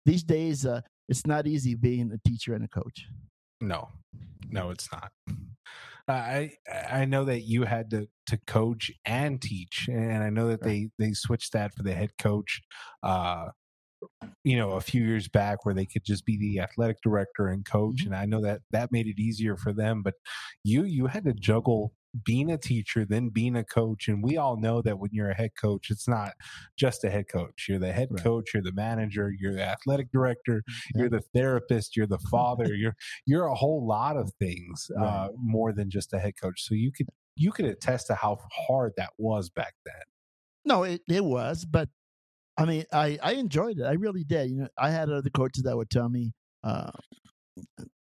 [0.05, 3.07] these days uh, it's not easy being a teacher and a coach.
[3.61, 3.89] No,
[4.51, 5.11] no, it's not.
[6.09, 6.53] I
[6.91, 10.91] I know that you had to to coach and teach, and I know that they
[10.99, 12.63] they switched that for the head coach.
[13.03, 13.49] Uh,
[14.45, 17.65] you know, a few years back where they could just be the athletic director and
[17.65, 18.13] coach, mm-hmm.
[18.13, 20.03] and I know that that made it easier for them.
[20.03, 20.15] But
[20.63, 21.93] you you had to juggle
[22.25, 24.09] being a teacher, then being a coach.
[24.09, 26.33] And we all know that when you're a head coach, it's not
[26.77, 27.67] just a head coach.
[27.69, 28.23] You're the head Right.
[28.23, 30.63] coach, you're the manager, you're the athletic director,
[30.95, 31.01] Yeah.
[31.03, 35.73] you're the therapist, you're the father, you're you're a whole lot of things uh, more
[35.73, 36.63] than just a head coach.
[36.63, 40.03] So you could you could attest to how hard that was back then.
[40.65, 41.89] No, it, it was, but
[42.57, 43.85] I mean, I, I enjoyed it.
[43.85, 44.51] I really did.
[44.51, 46.33] You know, I had other coaches that would tell me,
[46.65, 46.91] uh,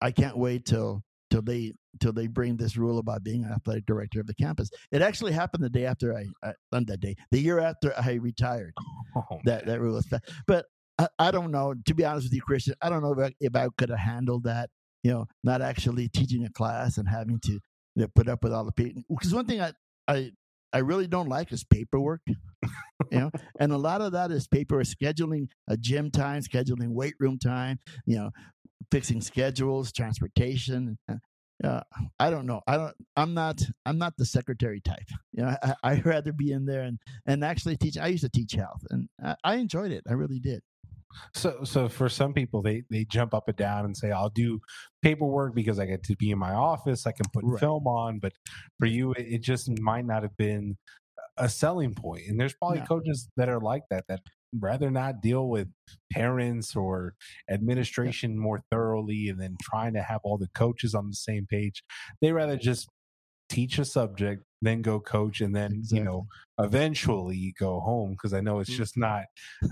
[0.00, 1.02] I can't wait till
[1.38, 4.70] till they till they bring this rule about being an athletic director of the campus.
[4.90, 8.14] It actually happened the day after I, I not that day, the year after I
[8.14, 8.74] retired.
[9.16, 10.06] Oh, That that rule was,
[10.46, 10.66] but
[10.98, 11.74] I, I don't know.
[11.86, 13.98] To be honest with you, Christian, I don't know if I, if I could have
[13.98, 14.70] handled that.
[15.04, 17.60] You know, not actually teaching a class and having to you
[17.94, 19.02] know, put up with all the people.
[19.08, 19.72] Because one thing I
[20.08, 20.32] I
[20.72, 22.20] I really don't like is paperwork.
[22.26, 22.36] you
[23.12, 27.38] know, and a lot of that is paper scheduling a gym time, scheduling weight room
[27.38, 27.78] time.
[28.06, 28.30] You know,
[28.90, 30.98] fixing schedules, transportation.
[31.10, 31.16] Uh,
[31.62, 31.80] Uh,
[32.20, 32.60] I don't know.
[32.68, 32.94] I don't.
[33.16, 33.60] I'm not.
[33.84, 35.08] I'm not the secretary type.
[35.32, 37.98] You know, I, I'd rather be in there and and actually teach.
[37.98, 40.04] I used to teach health, and I, I enjoyed it.
[40.08, 40.62] I really did.
[41.34, 44.60] So, so for some people, they they jump up and down and say, "I'll do
[45.02, 47.06] paperwork because I get to be in my office.
[47.06, 47.58] I can put Right.
[47.60, 48.34] film on." But
[48.78, 50.76] for you, it, it just might not have been
[51.36, 52.22] a selling point.
[52.28, 52.86] And there's probably No.
[52.86, 54.20] coaches that are like that that
[54.58, 55.68] rather not deal with
[56.12, 57.14] parents or
[57.50, 61.82] administration more thoroughly, and then trying to have all the coaches on the same page.
[62.20, 62.88] They rather just
[63.48, 66.26] teach a subject, then go coach, and then you know
[66.58, 68.76] eventually go home because I know it's Mm.
[68.76, 69.24] just not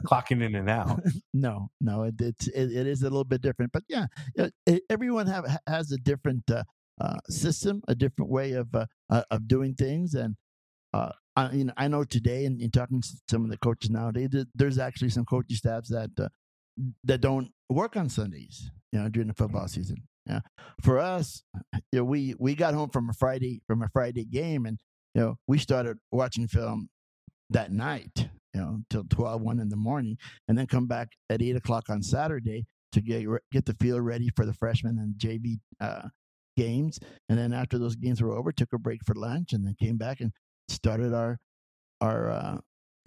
[0.07, 1.01] clocking in and out.
[1.35, 4.83] No, no, it, it's it, it is a little bit different, but yeah, it, it,
[4.89, 6.65] everyone have has a different uh,
[6.99, 10.37] uh, system, a different way of uh, uh, of doing things, and
[10.95, 13.91] uh, I you know I know today, in, in talking to some of the coaches
[13.91, 16.29] nowadays, there's actually some coaching staffs that uh,
[17.05, 20.05] that don't work on Sundays, you know, during the football season.
[20.27, 20.41] Yeah,
[20.83, 21.43] for us,
[21.93, 24.79] you know, we we got home from a Friday from a Friday game, and
[25.15, 26.89] you know, we started watching film
[27.51, 30.19] that night, you know, till 12, 1 in the morning
[30.49, 34.29] and then come back at eight o'clock on Saturday to get get the field ready
[34.37, 36.09] for the freshman and JV uh,
[36.57, 36.99] games.
[37.29, 39.97] And then after those games were over, took a break for lunch and then came
[39.97, 40.33] back and
[40.69, 41.39] started our
[42.01, 42.59] our uh,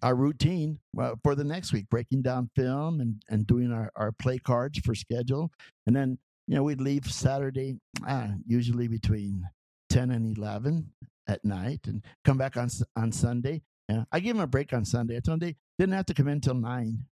[0.01, 0.79] our routine
[1.23, 4.95] for the next week, breaking down film and and doing our our play cards for
[4.95, 5.51] schedule.
[5.87, 6.17] And then
[6.47, 9.43] you know we'd leave Saturday, uh, usually between
[9.89, 10.91] ten and eleven
[11.27, 13.61] at night, and come back on on Sunday.
[13.89, 15.17] Yeah, I gave him a break on Sunday.
[15.17, 17.05] I told them they didn't have to come in until nine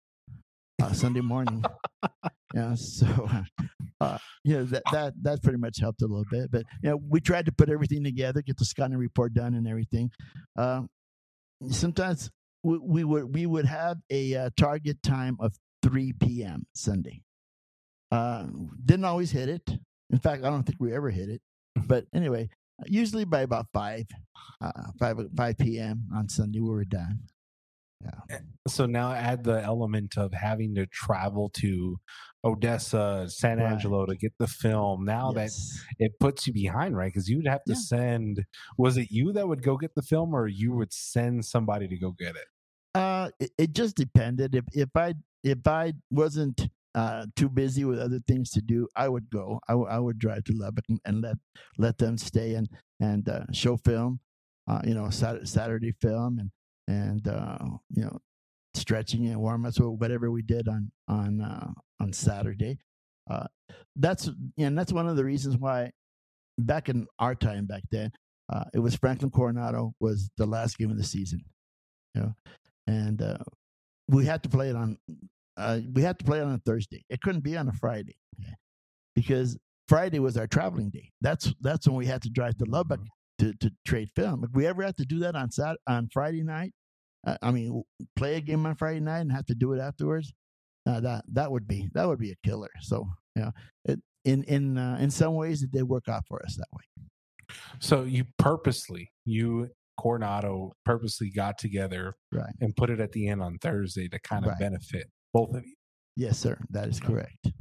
[0.81, 1.63] uh, Sunday morning.
[2.56, 3.30] yeah, so
[4.00, 6.50] uh, yeah, that that that pretty much helped a little bit.
[6.52, 9.68] But you know, we tried to put everything together, get the scouting report done, and
[9.68, 10.10] everything.
[10.58, 10.84] Uh,
[11.70, 12.32] sometimes
[12.63, 16.65] we, we would we would have a uh, target time of three p.m.
[16.74, 17.22] Sunday.
[18.12, 18.46] Uh,
[18.84, 19.70] didn't always hit it.
[20.12, 21.41] In fact, I don't think we ever hit it.
[21.88, 22.50] But anyway,
[22.86, 24.06] usually by about five,
[24.62, 26.08] uh, five five p.m.
[26.15, 27.20] on Sunday, we were done.
[28.67, 31.97] So now add the element of having to travel to
[32.43, 33.71] Odessa, San Right.
[33.73, 35.05] Angelo to get the film.
[35.05, 35.79] Now Yes.
[35.99, 37.12] that it puts you behind, right?
[37.13, 37.79] Because you'd have to Yeah.
[37.79, 38.45] send.
[38.77, 41.97] Was it you that would go get the film, or you would send somebody to
[41.97, 42.47] go get it?
[42.93, 44.55] Uh, it, it just depended.
[44.55, 49.10] If if I if I wasn't uh, too busy with other things to do, I
[49.10, 49.60] would go.
[49.67, 51.36] I, w- I would drive to Lubbock and, let
[51.77, 54.21] let them stay and and uh, show film.
[54.67, 56.49] Uh, you know, Saturday film and
[56.88, 57.58] and uh,
[57.91, 58.19] you know
[58.74, 62.78] stretching and warm ups or whatever we did on on uh, on Saturday.
[63.30, 63.48] Uh,
[63.95, 65.91] that's and that's one of the reasons why
[66.58, 68.12] back in our time back then,
[68.52, 71.43] uh, it was Franklin Coronado was the last game of the season.
[72.13, 72.36] You know,
[72.88, 73.38] and uh,
[74.08, 74.98] we had to play it on
[75.58, 77.04] uh, we had to play it on a Thursday.
[77.10, 78.17] It couldn't be on a Friday
[79.15, 81.12] because Friday was our traveling day.
[81.21, 83.02] That's that's when we had to drive to Lubbock
[83.39, 84.43] to, to trade film.
[84.43, 86.74] If we ever had to do that on Sat on Friday night,
[87.26, 87.84] uh, I mean,
[88.15, 90.34] play a game on Friday night and have to do it afterwards,
[90.88, 92.69] uh, that that would be that would be a killer.
[92.82, 93.52] So yeah,
[93.86, 97.08] it, in in uh, in some ways it did work out for us that way.
[97.80, 99.69] So you purposely, you
[100.00, 102.54] Coronado purposely got together Right.
[102.60, 104.60] and put it at the end on Thursday to kind of Right.
[104.60, 105.76] benefit both of you.
[106.15, 106.58] Yes, sir.
[106.71, 107.52] That is correct.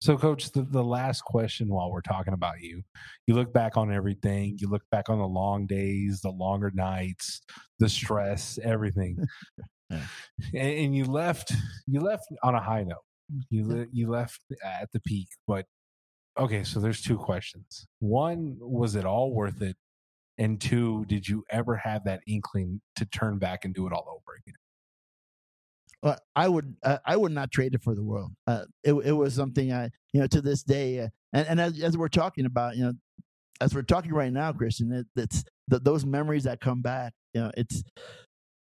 [0.00, 2.82] So, coach, the, the last question while we're talking about you,
[3.26, 4.56] you look back on everything.
[4.60, 7.40] You look back on the long days, the longer nights,
[7.78, 9.16] the stress, everything,
[9.90, 10.02] Yeah.
[10.54, 11.52] and, and you left.
[11.88, 13.04] You left on a high note.
[13.50, 15.28] You you left at the peak.
[15.48, 15.66] But
[16.38, 17.86] okay, so there's two questions.
[17.98, 19.76] One, was it all worth it?
[20.38, 24.06] And two, did you ever have that inkling to turn back and do it all
[24.08, 24.54] over again?
[26.34, 28.32] I would uh, I would not trade it for the world.
[28.46, 31.80] Uh, it it was something I you know to this day, uh, and and as,
[31.82, 32.92] as we're talking about, you know,
[33.60, 37.12] as we're talking right now, Christian, it, it's the, those memories that come back.
[37.34, 37.82] You know, it's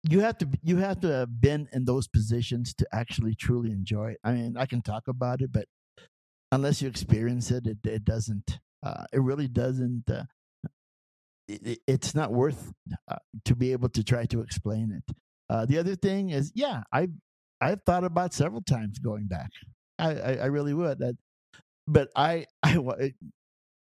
[0.03, 4.11] you have to you have to have been in those positions to actually truly enjoy
[4.11, 4.19] it.
[4.23, 5.65] I mean, I can talk about it, but
[6.51, 8.59] unless you experience it, it it doesn't.
[8.83, 10.09] Uh, it really doesn't.
[10.09, 10.25] Uh,
[11.47, 12.71] it, it's not worth
[13.07, 15.15] uh, to be able to try to explain it.
[15.49, 17.09] Uh, the other thing is, yeah, I
[17.61, 19.49] I've thought about several times going back.
[19.99, 20.99] I I, I really would.
[20.99, 21.15] That,
[21.87, 23.13] but I I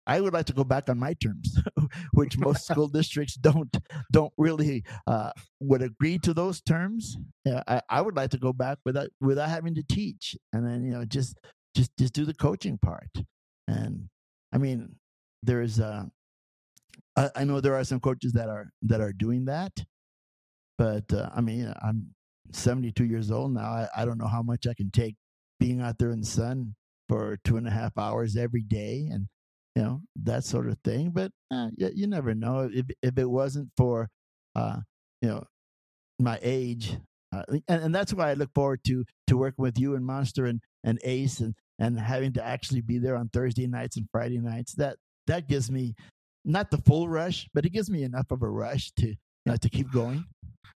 [0.07, 1.59] I would like to go back on my terms,
[2.13, 3.75] which most school districts don't
[4.11, 7.17] don't really uh, would agree to those terms.
[7.45, 10.83] Yeah, I, I would like to go back without without having to teach, and then
[10.83, 11.37] you know just
[11.75, 13.11] just just do the coaching part.
[13.67, 14.09] And
[14.53, 14.95] I mean,
[15.43, 16.05] there's uh,
[17.17, 19.73] I, I know there are some coaches that are that are doing that,
[20.77, 22.13] but uh, I mean, I'm
[22.53, 23.69] 72 years old now.
[23.69, 25.15] I, I don't know how much I can take
[25.59, 26.75] being out there in the sun
[27.09, 29.27] for two and a half hours every day, and
[29.75, 31.11] you know that sort of thing.
[31.11, 34.09] But uh, you, never know if if it wasn't for
[34.55, 34.77] uh,
[35.21, 35.43] you know
[36.19, 36.97] my age,
[37.33, 40.45] uh, and, and that's why I look forward to to working with you and Monster
[40.45, 44.39] and and Ace and and having to actually be there on Thursday nights and Friday
[44.39, 44.73] nights.
[44.73, 44.97] That
[45.27, 45.95] that gives me
[46.45, 49.15] not the full rush, but it gives me enough of a rush to
[49.61, 50.25] to keep going.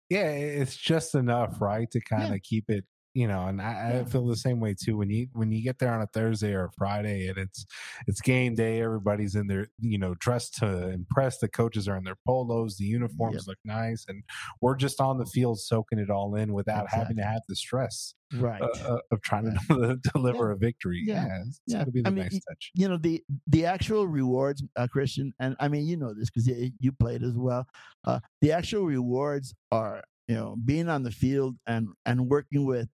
[0.09, 2.37] Yeah, it's just enough, right, to kind of yeah.
[2.41, 2.85] keep it
[3.17, 3.99] you know, and I, yeah.
[4.01, 4.95] I, feel the same way too.
[4.95, 7.65] When you when you get there on a Thursday or a Friday and it's
[8.05, 11.39] it's game day, everybody's in their you know dressed to impress.
[11.39, 13.47] The coaches are in their polos, the uniforms yep.
[13.47, 14.23] look nice, and
[14.61, 16.99] we're just on the field soaking it all in without exactly.
[16.99, 19.57] having to have the stress right uh, of trying right.
[19.67, 20.53] to deliver yeah.
[20.53, 21.01] a victory.
[21.03, 21.83] Yeah, yeah it's, yeah.
[21.85, 22.69] to be the I nice touch.
[22.75, 26.45] You know the the actual rewards, uh, Christian, and I mean you know this because
[26.45, 27.65] you, you played as well.
[28.05, 32.85] Uh, the actual rewards are you know being on the field and and working with
[32.85, 32.96] uh,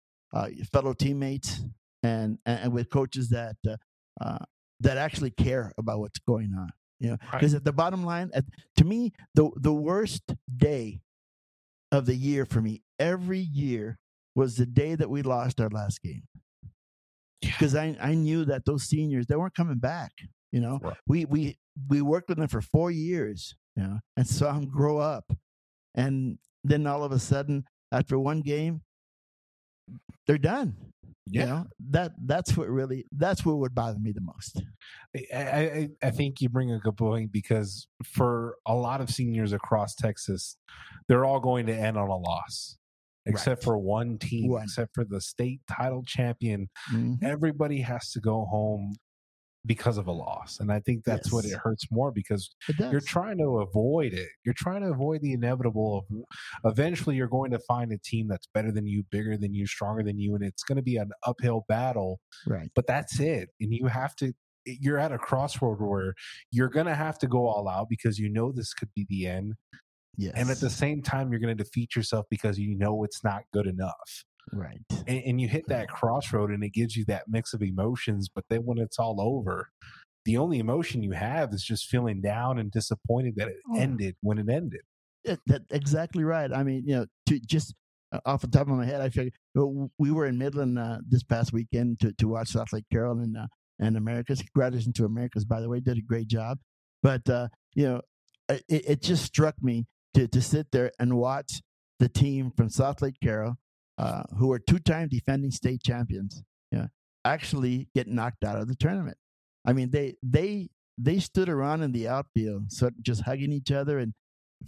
[0.71, 1.61] fellow teammates
[2.03, 3.75] and, and with coaches that uh,
[4.21, 4.39] uh,
[4.79, 6.69] that actually care about what's going on.
[6.99, 7.59] You know, because right.
[7.59, 8.43] at the bottom line, at,
[8.77, 11.01] to me, the the worst day
[11.91, 13.97] of the year for me every year
[14.35, 16.23] was the day that we lost our last game.
[17.41, 17.81] Because yeah.
[17.81, 20.11] I, I knew that those seniors they weren't coming back.
[20.51, 20.97] You know, right.
[21.07, 21.57] we we
[21.87, 23.55] we worked with them for four years.
[23.75, 25.31] You know, and saw them grow up,
[25.95, 27.63] and then all of a sudden,
[27.93, 28.81] after one game,
[30.27, 30.75] they're done.
[31.31, 34.63] Yeah, you know, that that's what really that's what would bother me the most.
[35.33, 39.53] I, I I think you bring a good point because for a lot of seniors
[39.53, 40.57] across Texas,
[41.07, 42.77] they're all going to end on a loss
[43.25, 43.63] except right.
[43.63, 44.63] for one team, one.
[44.63, 46.69] except for the state title champion.
[46.91, 47.23] Mm-hmm.
[47.23, 48.95] Everybody has to go home
[49.65, 50.59] because of a loss.
[50.59, 51.33] And I think that's yes.
[51.33, 54.29] what it hurts more because you're trying to avoid it.
[54.45, 56.05] You're trying to avoid the inevitable
[56.63, 59.67] of eventually you're going to find a team that's better than you, bigger than you,
[59.67, 62.19] stronger than you, and it's going to be an uphill battle.
[62.47, 62.69] Right.
[62.73, 63.49] But that's it.
[63.59, 64.33] And you have to
[64.65, 66.13] you're at a crossroad where
[66.51, 69.27] you're going to have to go all out because you know this could be the
[69.27, 69.53] end.
[70.17, 70.33] Yes.
[70.35, 73.43] And at the same time, you're going to defeat yourself because you know it's not
[73.53, 74.25] good enough.
[74.51, 74.81] Right.
[75.07, 78.29] And, and you hit that crossroad and it gives you that mix of emotions.
[78.33, 79.69] But then when it's all over,
[80.25, 83.79] the only emotion you have is just feeling down and disappointed that it oh.
[83.79, 84.81] ended when it ended.
[85.25, 86.51] That, that, exactly right.
[86.53, 87.73] I mean, you know, to just
[88.11, 89.31] uh, off the top of my head, I feel
[89.97, 93.47] we were in Midland uh, this past weekend to, to watch Southlake Carroll and uh,
[93.79, 94.41] and Americas.
[94.41, 96.57] Congratulations to Americas, by the way, did a great job.
[97.03, 98.01] But uh, you know,
[98.49, 101.61] it, it just struck me to to sit there and watch
[101.99, 103.57] the team from Southlake Carroll
[103.99, 106.41] uh, who are two-time defending state champions,
[106.71, 106.87] yeah,
[107.25, 109.17] actually get knocked out of the tournament.
[109.67, 113.99] I mean, they they they stood around in the outfield, so just hugging each other,
[113.99, 114.13] and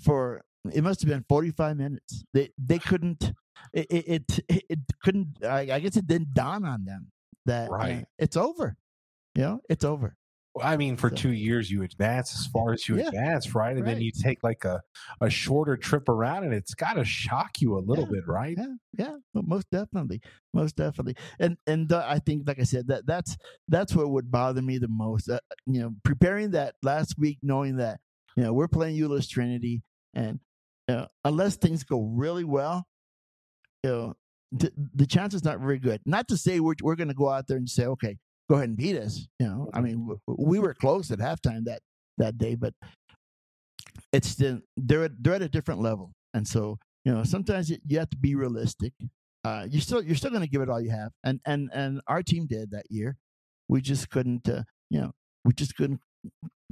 [0.04, 2.24] for it must have been 45 minutes.
[2.34, 3.32] They they couldn't.
[3.74, 5.46] It it, it, it couldn't.
[5.46, 7.08] I, I, guess it didn't dawn on them
[7.46, 8.02] that right.
[8.02, 8.76] Uh, it's over.
[9.36, 10.18] You know, it's over.
[10.60, 13.76] I mean, for so, two years you advance as far as you yeah, advance, right?
[13.76, 13.94] And right.
[13.94, 14.82] then you take like a,
[15.22, 18.58] a shorter trip around, and it's got to shock you a little yeah, bit, right?
[18.58, 20.22] Yeah, yeah, most definitely,
[20.54, 21.16] most definitely.
[21.40, 23.38] And and uh, I think, like I said, that that's
[23.70, 25.30] that's what would bother me the most.
[25.30, 28.02] Uh, you know, preparing that last week, knowing that
[28.36, 29.84] you know we're playing Euless Trinity,
[30.14, 30.40] and
[30.90, 32.86] uh, unless things go really well,
[33.84, 34.14] you know,
[34.52, 36.02] the, the chance is not very good.
[36.06, 38.18] Not to say we're we're going to go out there and say, okay,
[38.52, 39.30] go ahead and beat us.
[39.40, 41.82] You know, I mean, we were close at halftime that
[42.18, 42.74] that day, but
[44.12, 48.10] it's still they're they're at a different level, and so you know sometimes you have
[48.10, 48.92] to be realistic.
[49.46, 52.02] Uh, you still you're still going to give it all you have, and and and
[52.08, 53.16] our team did that year.
[53.70, 55.14] We just couldn't, uh, you know,
[55.46, 56.02] we just couldn't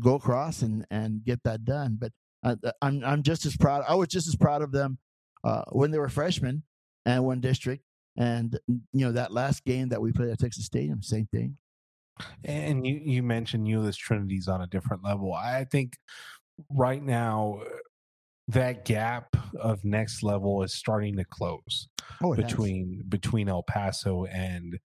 [0.02, 1.98] go across and and get that done.
[1.98, 2.12] But
[2.44, 3.86] uh, uh I'm I'm just as proud.
[3.88, 4.98] I was just as proud of them
[5.46, 6.64] uh, when they were freshmen
[7.06, 7.84] and one district.
[8.18, 11.56] And you know that last game that we played at Texas Stadium, same thing
[12.44, 15.34] And you, you mentioned Euless Trinity's on a different level.
[15.34, 15.98] I think
[16.70, 17.62] right now
[18.48, 21.88] that gap of next level is starting to close
[22.22, 22.52] Oh, it has.
[22.52, 24.80] between between El Paso and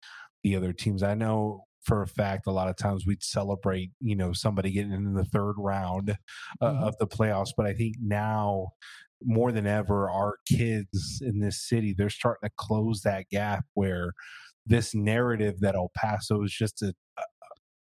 [0.43, 1.03] the other teams.
[1.03, 4.91] I know for a fact a lot of times we'd celebrate, you know, somebody getting
[4.91, 6.17] in the third round
[6.61, 6.83] uh, Mhm.
[6.83, 8.69] of the playoffs, but I think now
[9.23, 14.13] more than ever our kids in this city they're starting to close that gap where
[14.65, 17.23] this narrative that El Paso is just a a-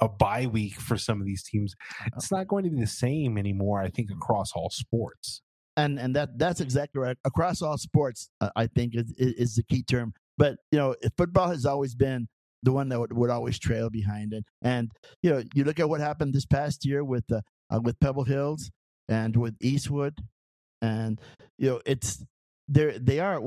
[0.05, 1.75] a bye week for some of these teams.
[2.17, 3.81] It's not going to be the same anymore.
[3.81, 5.41] I think across all sports.
[5.79, 9.55] and and that that's exactly right across all sports uh, i think is, is is
[9.57, 12.29] the key term but you know football has always been
[12.63, 14.91] the one that would, would always trail behind it and
[15.23, 17.41] you know you look at what happened this past year with uh,
[17.73, 18.71] uh, with pebble hills
[19.09, 20.15] and with eastwood
[20.81, 21.21] and
[21.59, 22.25] you know it's
[22.69, 23.41] there they are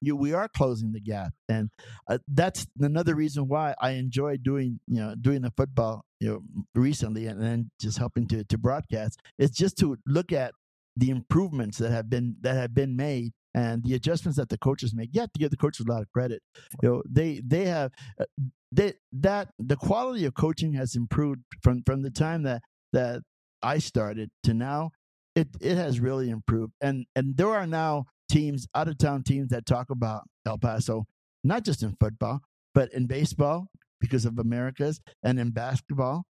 [0.00, 1.70] you, we are closing the gap and
[2.08, 6.40] uh, that's another reason why i enjoy doing you know doing the football you know
[6.74, 10.52] recently and then just helping to to broadcast it's just to look at
[10.96, 14.94] the improvements that have been that have been made and the adjustments that the coaches
[14.94, 15.10] make.
[15.12, 16.42] You have to give the coaches a lot of credit.
[16.82, 18.24] You know, they they have uh,
[18.70, 22.62] they that the quality of coaching has improved from from the time that
[22.92, 23.22] that
[23.62, 24.90] I started to now.
[25.34, 29.48] It it has really improved, and and there are now teams out of town teams
[29.50, 31.04] that talk about El Paso,
[31.44, 32.40] not just in football,
[32.74, 33.68] but in baseball
[34.00, 36.24] because of Americas, and in basketball,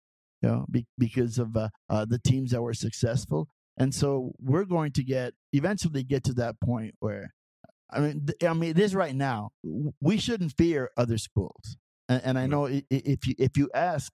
[0.42, 3.48] you know, be, because of uh, uh, the teams that were successful.
[3.78, 7.32] And so we're going to get eventually get to that point where,
[7.90, 9.50] I mean, th- I mean, it is right now.
[10.00, 11.76] We shouldn't fear other schools,
[12.08, 14.12] and, and I know if you if you ask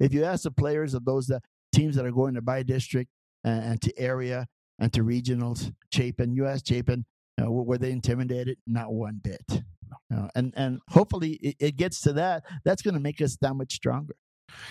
[0.00, 1.42] if you ask the players of those that
[1.74, 3.10] teams that are going to by district
[3.44, 4.46] and, and to area
[4.78, 7.04] and to regionals, Chapin, you ask Chapin,
[7.38, 8.58] know, were, they intimidated?
[8.66, 9.62] Not one bit.
[10.10, 12.44] Know, and and hopefully it, it gets to that.
[12.64, 14.14] That's going to make us that much stronger.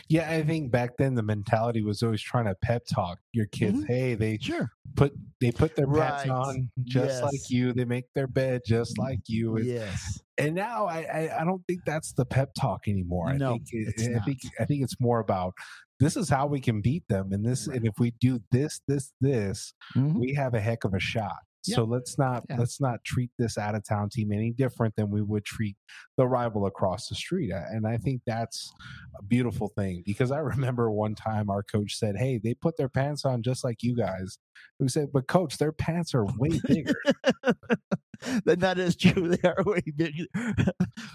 [0.08, 3.80] Yeah, I think back then the mentality was always trying to pep talk your kids.
[3.80, 3.88] Mhm.
[3.88, 4.72] Hey, they Sure.
[4.96, 6.30] put they put their pants Right.
[6.30, 7.74] on just like you.
[7.74, 9.58] They make their bed just like you.
[9.58, 10.22] It's- Yes.
[10.38, 13.30] And now I, I I don't think that's the pep talk anymore.
[13.30, 15.54] I No, think it- it's I think I think it's more about
[16.00, 17.78] this is how we can beat them, and this Right.
[17.78, 20.14] and if we do this this this, Mhm.
[20.20, 21.38] we have a heck of a shot.
[21.68, 21.76] Yeah.
[21.78, 22.58] So let's not Yeah.
[22.58, 25.76] let's not treat this out of town team any different than we would treat
[26.18, 27.52] the rival across the street.
[27.52, 28.72] And I think that's
[29.20, 32.90] a beautiful thing because I remember one time our coach said, "Hey, they put their
[32.90, 34.38] pants on just like you guys."
[34.80, 36.96] We said, "But coach, their pants are way bigger."
[38.46, 39.30] then that is true.
[39.36, 40.26] They are way bigger.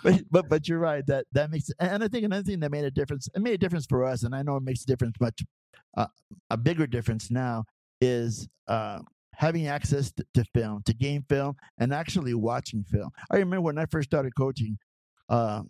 [0.02, 1.06] but but but you're right.
[1.06, 3.28] That that makes and I think another thing that made a difference.
[3.34, 5.42] It made a difference for us, and I know it makes a difference much
[5.96, 6.06] uh,
[6.50, 7.64] a bigger difference now
[8.00, 9.00] is uh,
[9.40, 13.10] having access to, to film, to game film, and actually watching film.
[13.30, 14.76] I remember when I first started coaching.
[15.30, 15.62] Uh,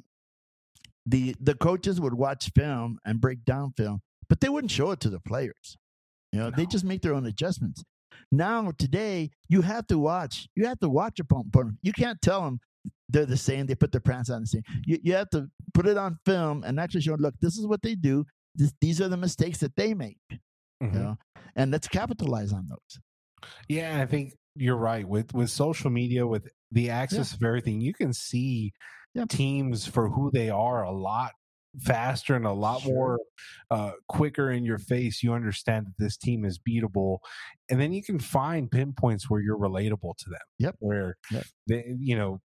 [1.06, 5.00] the the coaches would watch film and break down film, but they wouldn't show it
[5.00, 5.76] to the players.
[6.32, 7.82] You know, they just make their own adjustments.
[8.32, 10.48] Now today, you have to watch.
[10.56, 11.78] You have to watch a opponent.
[11.82, 12.58] You can't tell them
[13.08, 13.66] they're the same.
[13.66, 14.62] They put their pants on the same.
[14.84, 17.14] You you have to put it on film and actually show.
[17.14, 18.26] Look, this is what they do.
[18.56, 20.18] This, these are the mistakes that they make.
[20.82, 20.94] Mhm.
[20.94, 21.18] You know,
[21.54, 23.00] and let's capitalize on those.
[23.68, 25.06] Yeah, I think you're right.
[25.06, 28.72] With with social media, with the access of everything, you can see
[29.14, 29.24] Yeah.
[29.28, 31.32] teams for who they are a lot
[31.80, 32.92] faster and a lot Sure.
[32.92, 33.18] more
[33.70, 35.22] uh, quicker in your face.
[35.22, 37.18] You understand that this team is beatable,
[37.68, 40.40] and then you can find pinpoints where you're relatable to them.
[40.58, 40.76] Yep.
[40.80, 41.44] Where Yep.
[41.68, 42.40] they, you know,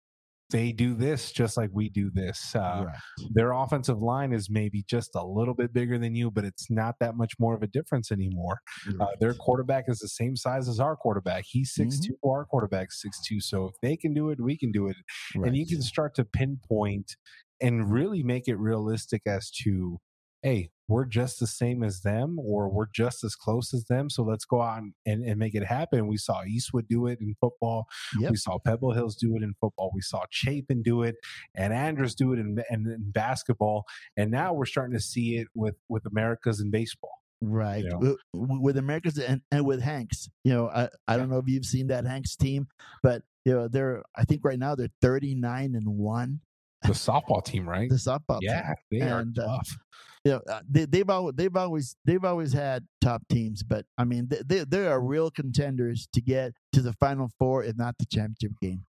[0.50, 2.54] they do this just like we do this.
[2.54, 2.96] Uh, right.
[3.32, 6.96] Their offensive line is maybe just a little bit bigger than you, but it's not
[7.00, 8.60] that much more of a difference anymore.
[9.00, 11.44] Uh, their quarterback is the same size as our quarterback.
[11.46, 13.42] He's 6'2, our quarterback's 6'2.
[13.42, 14.96] So if they can do it, we can do it.
[15.34, 17.16] And you can start to pinpoint
[17.60, 19.98] and really make it realistic as to,
[20.42, 24.10] hey, we're just the same as them or we're just as close as them.
[24.10, 26.08] So let's go out and, and, make it happen.
[26.08, 27.86] We saw Eastwood do it in football.
[28.18, 28.30] Yep.
[28.32, 29.92] We saw Pebble Hills do it in football.
[29.94, 31.14] We saw Chapin do it
[31.54, 33.84] and Andrews do it in, in, in basketball.
[34.16, 37.20] And now we're starting to see it with, with Americas in baseball.
[37.40, 37.84] Right.
[37.84, 37.98] you know.
[37.98, 40.28] With, with Americans and, and with Hanks.
[40.44, 42.66] You know, I, I don't know if you've seen that Hanks team,
[43.02, 46.40] but you know, they're I think right now they're 39 and 1
[46.82, 47.88] The softball team, right?
[47.90, 48.50] the softball team.
[48.50, 49.76] Yeah, they And, are uh, tough.
[50.24, 54.28] Know, uh, they, they've always they've always they've always had top teams, but I mean
[54.28, 58.04] they, they they are real contenders to get to the final four, if not the
[58.06, 58.84] championship game.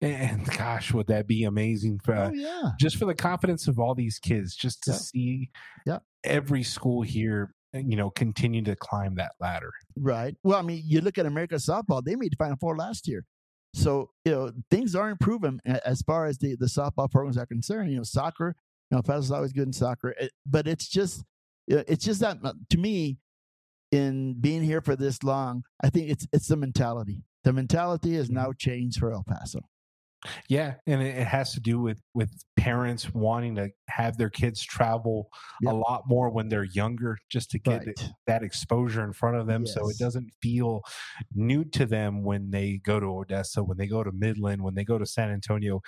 [0.00, 3.94] And gosh, would that be amazing for oh yeah, just for the confidence of all
[3.94, 4.96] these kids, just to Yeah.
[4.98, 5.50] see
[5.84, 5.98] Yeah.
[6.22, 9.72] every school here, you know, continue to climb that ladder.
[9.96, 10.36] right.
[10.44, 13.24] Well, I mean, you look at America softball; they made the final four last year.
[13.76, 17.90] So you know things are improving as far as the the softball programs are concerned.
[17.90, 18.56] You know, soccer
[18.90, 21.24] You know, El Paso's always good in soccer, It- but it's just
[21.68, 22.38] it's just that
[22.70, 23.18] to me,
[23.92, 27.22] in being here for this long, I think it's it's the mentality.
[27.44, 28.36] The mentality has mm-hmm.
[28.36, 29.60] now changed for El Paso.
[30.48, 35.28] Yeah, and it, has to do with with parents wanting to have their kids travel
[35.62, 35.72] Yep.
[35.72, 38.10] a lot more when they're younger, just to get Right.
[38.26, 40.82] that exposure in front of them, so it doesn't feel
[41.34, 44.84] new to them when they go to Odessa, when they go to Midland, when they
[44.84, 45.80] go to San Antonio.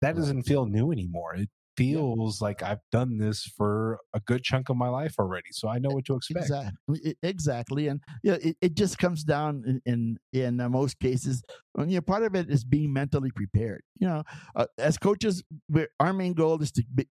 [0.00, 0.16] That Right.
[0.16, 1.34] doesn't feel new anymore.
[1.36, 5.68] It feels like I've done this for a good chunk of my life already, so
[5.68, 6.46] I know what to expect.
[6.46, 11.42] Exactly, exactly, and yeah, it, it just comes down in in, in uh, most cases.
[11.78, 13.82] You know, part of it is being mentally prepared.
[13.98, 14.22] You know,
[14.54, 17.08] uh, as coaches, we're, our main goal is to be,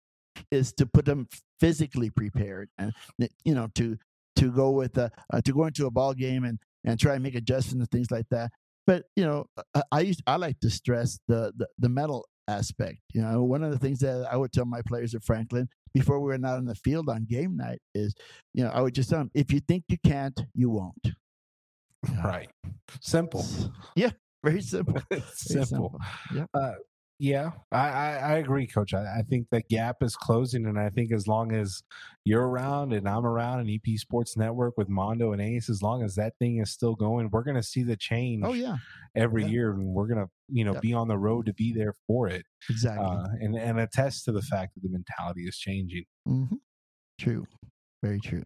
[0.50, 1.28] is to put them
[1.60, 2.92] physically prepared, and
[3.44, 3.96] you know, to
[4.36, 7.22] to go with uh, uh, to go into a ball game and and try and
[7.22, 8.50] make adjustments and things like that.
[8.86, 12.98] But you know, I, I used I like to stress the, the the mental aspect.
[13.12, 16.20] You know, one of the things that I would tell my players at Franklin before
[16.20, 18.14] we were not on the field on game night is,
[18.54, 21.12] you know, I would just tell them, if you think you can't, you won't.
[22.24, 22.50] Right.
[23.00, 23.46] Simple.
[23.94, 24.10] Yeah,
[24.42, 25.00] very simple.
[25.10, 26.00] It's Very simple.
[26.34, 26.46] Yeah.
[26.52, 26.72] Uh,
[27.22, 28.92] yeah, I, I, I agree, Coach.
[28.94, 31.84] I, I think the gap is closing, and I think as long as
[32.24, 36.02] you're around and I'm around and EP Sports Network with Mondo and Ace, as long
[36.02, 38.78] as that thing is still going, we're going to see the change Oh yeah,
[39.14, 39.50] every yeah.
[39.50, 40.82] year, and we're going to you know Yep.
[40.82, 43.06] be on the road to be there for it, exactly.
[43.06, 46.04] uh, and and attest to the fact that the mentality is changing.
[46.26, 46.46] hmm
[47.20, 47.46] True,
[48.02, 48.42] very true.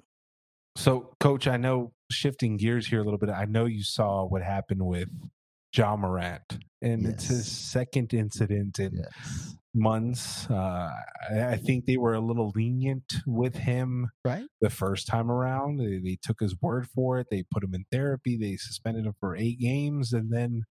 [0.76, 3.30] So, Coach, I know shifting gears here a little bit.
[3.30, 5.08] I know you saw what happened with
[5.74, 9.56] Ja Morant, and it's his second incident in Yes.
[9.74, 10.48] months.
[10.50, 10.90] Uh,
[11.30, 14.46] I, I think they were a little lenient with him Right.
[14.60, 15.78] the first time around.
[15.78, 17.26] They, they took his word for it.
[17.30, 18.36] They put him in therapy.
[18.38, 20.62] They suspended him for eight games, and then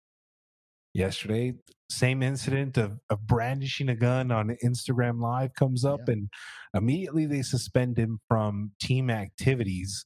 [0.93, 1.53] yesterday,
[1.89, 6.13] same incident of, of brandishing a gun on Instagram Live comes up, Yeah.
[6.13, 6.29] and
[6.73, 10.05] immediately they suspend him from team activities.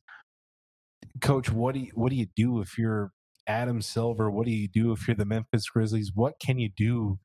[1.22, 3.12] Coach, what do you, what do you do if you're
[3.50, 4.30] Adam Silver?
[4.30, 6.12] What do you do if you're the Memphis Grizzlies?
[6.14, 7.20] What can you do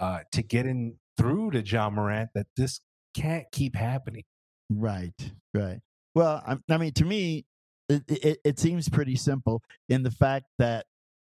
[0.00, 2.80] uh, to get in through to Ja Morant that this
[3.14, 4.24] can't keep happening?
[4.70, 5.32] Right.
[5.54, 5.80] Right.
[6.14, 7.44] Well, I, I mean, to me,
[7.88, 10.86] it, it, it seems pretty simple in the fact that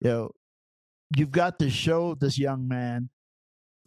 [0.02, 0.32] you know
[1.16, 3.10] you've got to show this young man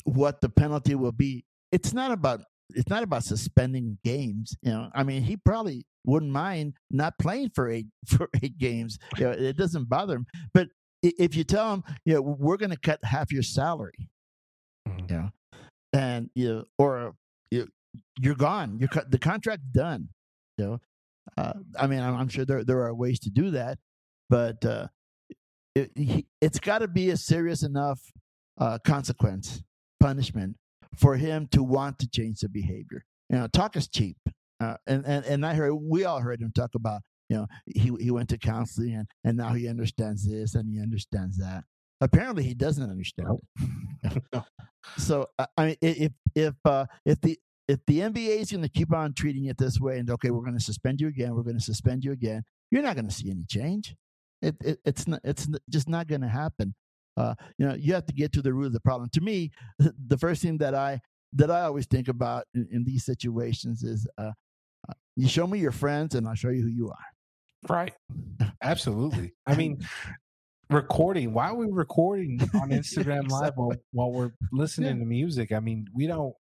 [0.05, 1.44] what the penalty will be.
[1.72, 4.56] It's not about it's not about suspending games.
[4.62, 8.98] You know, I mean, he probably wouldn't mind not playing for eight for eight games.
[9.18, 10.26] You know, it doesn't bother him.
[10.54, 10.68] But
[11.02, 14.08] if you tell him, you know, we're going to cut half your salary,
[14.88, 15.10] Mhm.
[15.10, 15.30] you know,
[15.92, 17.14] and you know, or
[17.50, 17.68] you,
[18.20, 18.78] you're gone.
[18.78, 19.10] You're cut.
[19.10, 20.08] The contract's done.
[20.58, 20.80] You know,
[21.36, 23.78] uh, I mean, I'm, I'm sure there there are ways to do that,
[24.30, 24.88] but uh,
[25.74, 28.00] it, it's got to be a serious enough
[28.58, 29.62] uh, consequence,
[30.00, 30.56] punishment
[30.97, 33.05] for him to want to change the behavior.
[33.30, 34.16] You know, talk is cheap,
[34.61, 37.03] uh, and and and I heard we all heard him talk about.
[37.28, 40.80] You know, he he went to counseling and and now he understands this and he
[40.80, 41.64] understands that.
[42.01, 43.38] Apparently, he doesn't understand.
[44.05, 44.22] it.
[44.99, 47.36] So I I mean, if if uh, if the
[47.68, 50.44] if the NBA is going to keep on treating it this way, and okay, we're
[50.44, 53.14] going to suspend you again, we're going to suspend you again, you're not going to
[53.14, 53.97] see any change.
[54.42, 56.74] It, it it's not, it's just not going to happen.
[57.16, 59.08] Uh, you know, you have to get to the root of the problem.
[59.14, 59.50] To me,
[60.08, 61.00] the first thing that I
[61.32, 64.32] that I always think about in, in these situations is, uh,
[64.88, 67.74] uh, you show me your friends, and I'll show you who you are.
[67.74, 67.92] Right.
[68.62, 69.32] Absolutely.
[69.46, 69.78] I mean,
[70.70, 71.32] recording.
[71.32, 75.00] Why are we recording on Instagram Live while, while we're listening Yeah.
[75.02, 75.52] to music?
[75.52, 76.34] I mean, we don't.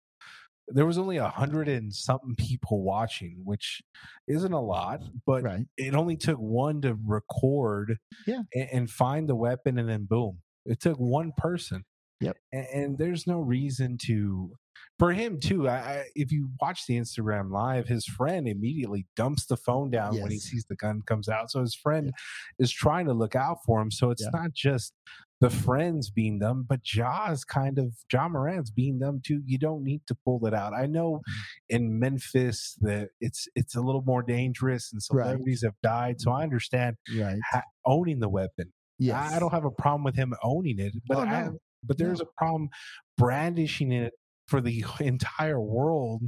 [0.67, 3.83] There was only a hundred and something people watching, which
[4.27, 5.65] isn't a lot, but Right?
[5.77, 8.41] it only took one to record Yeah.
[8.53, 11.83] and, and find the weapon, and then boom, it took one person.
[12.21, 12.37] Yep.
[12.53, 14.51] And, and there's no reason to,
[14.97, 15.67] for him too.
[15.67, 20.19] I, I if you watch the Instagram live, his friend immediately dumps the phone down
[20.21, 21.51] when he sees the gun comes out.
[21.51, 22.11] So his friend
[22.57, 23.91] is trying to look out for him.
[23.91, 24.29] So it's Yeah.
[24.41, 24.93] not just
[25.41, 29.41] the friends being dumb, but Ja's kind of Ja Morant's being dumb too.
[29.45, 30.73] You don't need to pull it out.
[30.73, 31.75] I know Mm-hmm.
[31.75, 35.25] in Memphis that it's it's a little more dangerous and Right.
[35.25, 36.21] celebrities have died.
[36.21, 37.37] So I understand Right?
[37.51, 38.71] ha- owning the weapon.
[38.99, 39.33] Yes.
[39.33, 41.49] I don't have a problem with him owning it, but Oh, I,
[41.83, 42.69] but there's a problem
[43.17, 44.13] brandishing it
[44.47, 46.21] for the entire world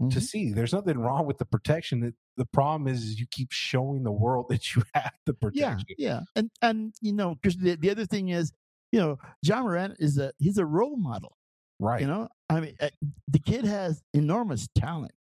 [0.00, 0.22] to Mhm.
[0.22, 0.52] see.
[0.52, 2.00] There's nothing wrong with the protection.
[2.00, 2.14] The,
[2.46, 5.86] problem is, is you keep showing the world that you have the yeah protection.
[5.98, 8.50] yeah yeah, and and you know because the, the other thing is
[8.92, 11.36] you know Ja Morant is a he's a role model
[11.78, 12.00] Right.
[12.00, 12.88] you know i mean uh,
[13.28, 15.12] the kid has enormous talent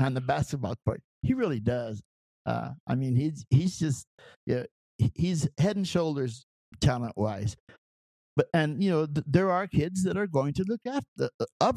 [0.00, 2.02] on the basketball court he really does
[2.46, 4.06] uh i mean he's he's just
[4.46, 4.64] yeah
[5.14, 6.44] he's head and shoulders
[6.80, 7.56] talent wise
[8.36, 11.44] but and you know th- there are kids that are going to look after uh,
[11.60, 11.76] up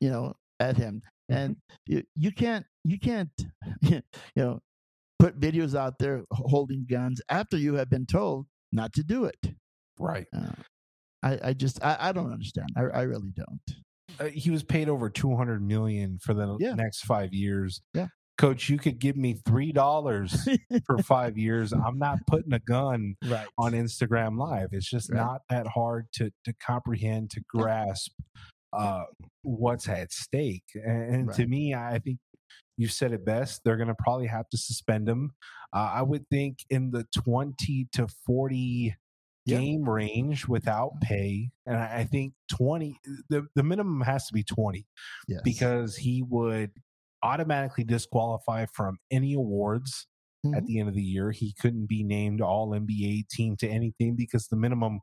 [0.00, 1.56] you know at him and
[1.86, 3.30] you, you can't you can't
[3.82, 4.02] you
[4.36, 4.60] know
[5.18, 9.52] put videos out there holding guns after you have been told not to do it.
[9.98, 10.26] Right.
[10.32, 10.52] Uh,
[11.24, 12.68] I, I just I, I don't understand.
[12.76, 13.60] I, I really don't.
[14.20, 16.74] Uh, he was paid over 200 million for the Yeah.
[16.74, 17.80] next 5 years.
[17.94, 18.06] Yeah.
[18.38, 21.72] Coach, you could give me $3 for 5 years.
[21.72, 23.48] I'm not putting a gun right.
[23.58, 24.68] on Instagram live.
[24.72, 25.18] It's just Right.
[25.18, 28.12] not that hard to to comprehend, to grasp
[28.72, 29.04] uh
[29.42, 30.64] what's at stake.
[30.74, 32.18] And, and to me, I think
[32.76, 33.62] you said it best.
[33.64, 35.32] They're going to probably have to suspend him.
[35.74, 38.94] Uh, I would think in the 20 to 40
[39.46, 39.58] Yeah.
[39.58, 41.50] game range without pay.
[41.66, 42.96] And I, I think 20,
[43.30, 44.86] the, the minimum has to be 20
[45.26, 45.40] Yes.
[45.42, 46.70] because he would
[47.22, 50.06] automatically disqualify from any awards
[50.54, 50.66] at Mhm.
[50.66, 51.32] the end of the year.
[51.32, 55.00] He couldn't be named all NBA team to anything because the minimum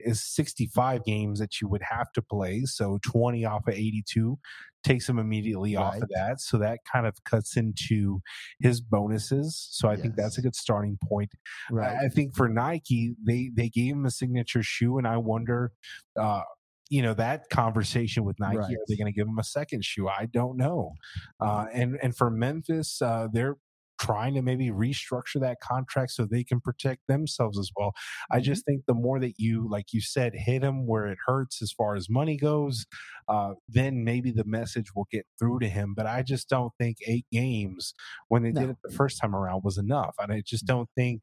[0.00, 2.62] is 65 games that you would have to play.
[2.64, 4.38] So 20 off of 82
[4.82, 6.40] takes him immediately off of that.
[6.40, 8.20] So that kind of cuts into
[8.60, 9.66] his bonuses.
[9.70, 11.30] So I think that's a good starting point.
[11.70, 11.96] right.
[11.96, 15.72] I I think for Nike, they they gave him a signature shoe, and I wonder,
[16.20, 16.42] uh,
[16.90, 18.70] you know, that conversation with Nike, Right.
[18.72, 20.08] are they going to give him a second shoe?
[20.08, 20.92] I don't know.
[21.40, 23.56] Uh, and and for Memphis, uh, they're
[24.00, 27.92] trying to maybe restructure that contract so they can protect themselves as well.
[28.30, 28.42] I Mm-hmm.
[28.42, 31.70] just think the more that you, like you said, hit him where it hurts as
[31.72, 32.84] far as money goes,
[33.28, 35.94] uh, then maybe the message will get through to him.
[35.96, 37.94] But I just don't think eight games
[38.28, 40.16] when they did it the first time around was enough.
[40.18, 41.22] And I just don't think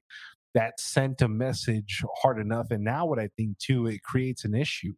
[0.54, 2.68] that sent a message hard enough.
[2.72, 4.94] And now what I think too, it creates an issue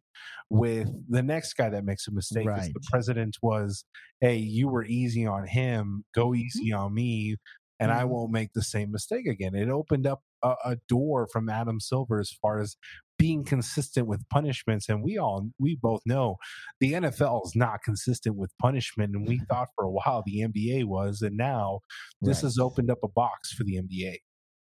[0.50, 2.46] with the next guy that makes a mistake.
[2.58, 3.84] is The president was,
[4.20, 6.38] hey, you were easy on him, go Mhm.
[6.38, 7.36] easy on me,
[7.80, 8.08] and I Mhm.
[8.08, 9.54] won't make the same mistake again.
[9.54, 12.76] It opened up a, a door from Adam Silver as far as
[13.16, 14.88] being consistent with punishments.
[14.88, 16.36] And we all we both know
[16.80, 19.14] the NFL is not consistent with punishment.
[19.14, 21.80] And we thought for a while the NBA was, and now
[22.20, 22.42] this Right.
[22.48, 24.18] has opened up a box for the NBA.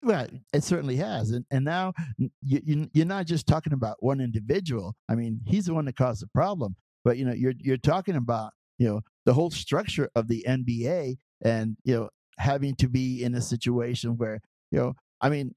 [0.04, 4.20] Right, it certainly has, and and now you, you you're not just talking about one
[4.20, 4.94] individual.
[5.08, 8.16] I mean, he's the one that caused the problem, but you know, you're you're talking
[8.16, 13.22] about you know the whole structure of the NBA, and you know having to be
[13.24, 14.40] in a situation where
[14.70, 15.54] you know, I mean,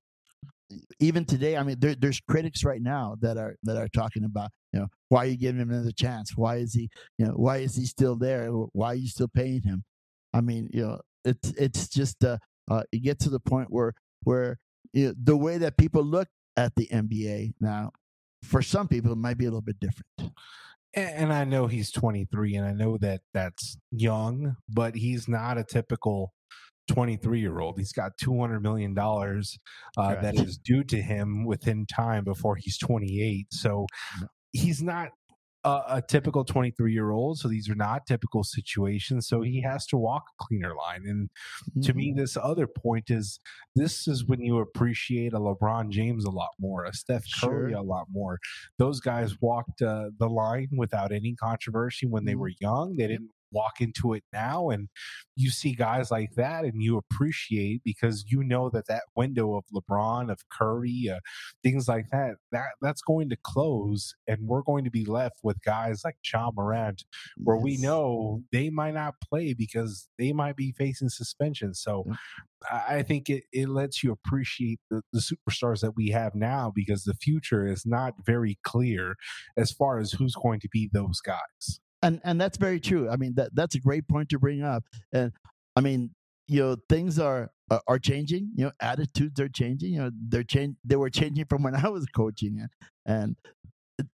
[1.01, 4.51] even today, I mean, there, there's critics right now that are that are talking about
[4.71, 6.37] you know why are you giving him another chance?
[6.37, 8.47] Why is he you know why is he still there?
[8.49, 9.83] Why are you still paying him?
[10.33, 12.37] I mean, you know, it's it's just uh,
[12.71, 13.93] uh it gets to the point where
[14.23, 14.59] where
[14.93, 17.91] you know, the way that people look at the NBA now,
[18.43, 20.33] for some people, it might be a little bit different.
[20.93, 25.57] And, and I know he's 23, and I know that that's young, but he's not
[25.57, 26.33] a typical
[26.87, 27.77] 23 year old.
[27.77, 29.57] He's got 200 million dollars
[29.97, 30.63] uh, that Correct.
[30.63, 33.47] due to him within time before he's 28.
[33.51, 33.87] So
[34.51, 35.09] he's not
[35.67, 37.37] a, a typical 23 year old.
[37.39, 39.27] So these are not typical situations.
[39.27, 41.03] So he has to walk a cleaner line.
[41.05, 41.29] And
[41.83, 41.97] to Mm-hmm.
[41.97, 43.39] me, this other point is
[43.75, 47.79] this is when you appreciate a LeBron James a lot more, a Steph Curry Sure.
[47.79, 48.39] a lot more.
[48.79, 52.39] Those guys walked uh, the line without any controversy when they Mhm.
[52.39, 52.95] were young.
[52.95, 54.69] They didn't walk into it now.
[54.69, 54.89] And
[55.35, 59.65] you see guys like that and you appreciate because you know that that window of
[59.73, 61.19] LeBron, of Curry, uh,
[61.63, 64.15] things like that, that that's going to close.
[64.27, 67.03] And we're going to be left with guys like Ja Morant
[67.37, 71.73] where we know they might not play because they might be facing suspension.
[71.73, 72.05] So.
[72.71, 76.71] I I think it, it lets you appreciate the, the superstars that we have now
[76.73, 79.15] because the future is not very clear
[79.55, 81.79] as far as who's going to be those guys.
[82.01, 83.09] And and that's very true.
[83.09, 84.83] I mean that that's a great point to bring up.
[85.13, 85.31] And
[85.75, 86.11] I mean,
[86.47, 87.51] you know, things are
[87.87, 88.51] are- changing.
[88.55, 89.93] You know, attitudes are changing.
[89.93, 90.77] You know, they're change.
[90.85, 92.69] They were changing from when I was coaching, and
[93.05, 93.35] and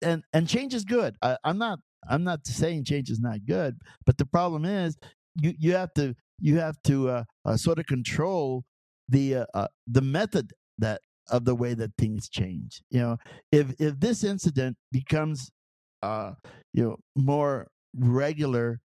[0.02, 1.16] and, and change is good.
[1.22, 1.80] I, I'm not
[2.10, 4.98] I'm not saying change is not good, but the problem is
[5.42, 8.64] you you have to you have to uh, uh, sort of control
[9.10, 12.82] the uh, uh, the method that of the way that things change.
[12.90, 13.18] You know,
[13.52, 15.52] if if this incident becomes
[16.02, 16.34] uh,
[16.74, 18.80] you know more regular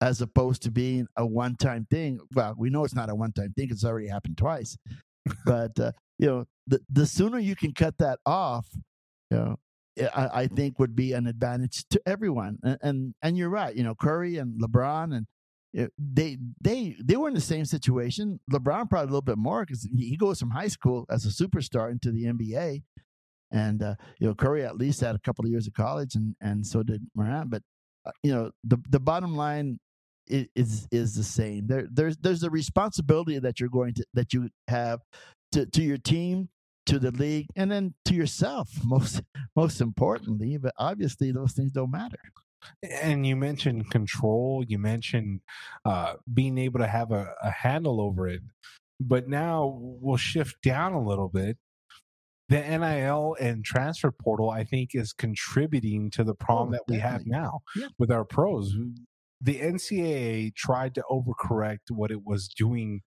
[0.00, 2.20] as opposed to being a one time thing.
[2.34, 4.76] Well, we know it's not a one time thing, it's already happened twice.
[5.44, 8.66] but uh, you know, the the sooner you can cut that off,
[9.30, 9.56] you know,
[10.14, 12.58] I, I think would be an advantage to everyone.
[12.62, 13.74] And, and and you're right.
[13.74, 15.26] You know, Curry and LeBron and
[15.72, 18.40] you know, they they they were in the same situation.
[18.50, 21.90] LeBron probably a little bit more because he goes from high school as a superstar
[21.90, 22.82] into the NBA.
[23.52, 26.36] And uh, you know, Curry at least had a couple of years of college, and
[26.40, 27.50] and so did Morant.
[27.50, 27.62] But
[28.22, 29.78] you know, the the bottom line
[30.26, 31.66] is is the same.
[31.66, 35.00] There there's there's a responsibility that you're going to that you have
[35.52, 36.48] to to your team,
[36.86, 38.70] to the league, and then to yourself.
[38.84, 39.22] Most
[39.56, 42.18] most importantly, but obviously those things don't matter.
[43.02, 44.64] And you mentioned control.
[44.66, 45.40] You mentioned
[45.84, 48.42] uh, being able to have a, a handle over it.
[49.00, 51.56] But now we'll shift down a little bit.
[52.50, 56.98] The NIL and transfer portal, I think, is contributing to the problem Oh, that we
[56.98, 57.88] have now Yeah.
[57.98, 58.74] with our pros.
[59.40, 63.00] The NCAA tried to overcorrect what it was doing,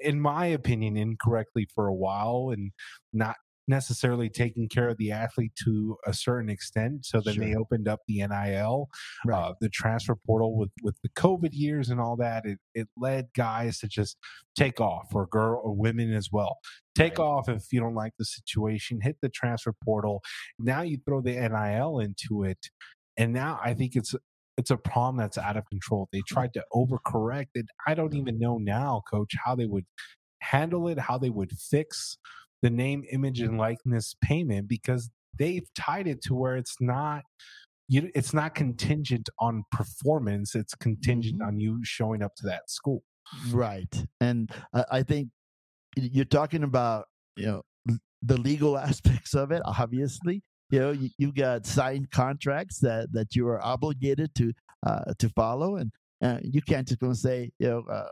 [0.00, 2.72] in my opinion, incorrectly for a while and
[3.12, 3.36] not
[3.68, 7.04] necessarily taking care of the athlete to a certain extent.
[7.06, 8.88] So then they opened up the NIL,
[9.26, 9.38] Right.
[9.38, 12.44] uh, the transfer portal with, with the COVID years and all that.
[12.46, 14.16] It, it led guys to just
[14.56, 16.56] take off or girl or women as well.
[16.94, 17.24] Take Right.
[17.24, 20.22] off if you don't like the situation, hit the transfer portal.
[20.58, 22.58] Now you throw the NIL into it.
[23.16, 24.14] And now I think it's
[24.56, 26.08] it's a problem that's out of control.
[26.12, 27.66] They tried to overcorrect it.
[27.86, 29.86] I don't even know now, coach, how they would
[30.40, 32.18] handle it, how they would fix
[32.62, 37.22] the name, image, and likeness payment because they've tied it to where it's not
[37.88, 41.46] you it's not contingent on performance, it's contingent Mhm.
[41.46, 43.02] on you showing up to that school.
[43.50, 44.04] Right.
[44.20, 45.30] And I, I think
[45.96, 47.06] you're talking about,
[47.36, 47.62] you know,
[48.22, 50.42] the legal aspects of it, obviously.
[50.70, 54.52] You know, you, you got signed contracts that, that you are obligated to
[54.86, 55.76] uh, to follow.
[55.76, 55.90] And
[56.22, 58.08] uh, you can't just go and say, you know, uh,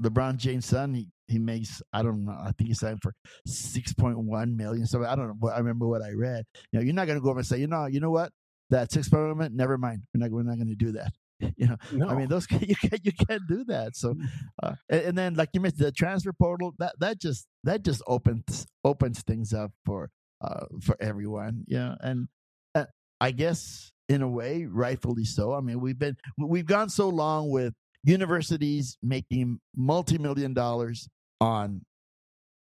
[0.00, 3.14] LeBron James' son, he, he makes, I don't know, I think he signed for
[3.48, 4.86] 6.1 million.
[4.86, 5.36] So I don't know.
[5.38, 6.44] what- I remember what I read.
[6.72, 8.32] You know, you're not going to go over and say, you know, you know what?
[8.70, 10.02] That 6.1, never mind.
[10.14, 11.12] We're not, we're not going to do that.
[11.56, 12.08] You know, No.
[12.08, 13.96] I mean, those you can't you can't do that.
[13.96, 14.14] So,
[14.62, 18.02] uh, and, and then like you mentioned, the transfer portal that that just that just
[18.06, 20.10] opens opens things up for
[20.42, 21.64] uh for everyone.
[21.66, 22.28] Yeah, and
[22.74, 22.84] uh,
[23.22, 25.54] I guess in a way, rightfully so.
[25.54, 27.72] I mean, we've been we've gone so long with
[28.04, 31.08] universities making multi million dollars
[31.40, 31.84] on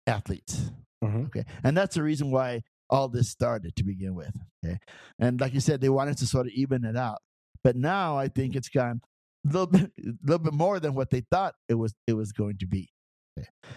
[0.08, 0.72] athletes.
[1.04, 1.26] Mhm.
[1.28, 4.36] Okay, and that's the reason why all this started to begin with.
[4.64, 4.80] Okay,
[5.20, 7.20] and like you said, they wanted to sort of even it out.
[7.64, 9.02] But now I think it's gone
[9.46, 12.32] a little bit, a little bit more than what they thought it was it was
[12.32, 12.90] going to be.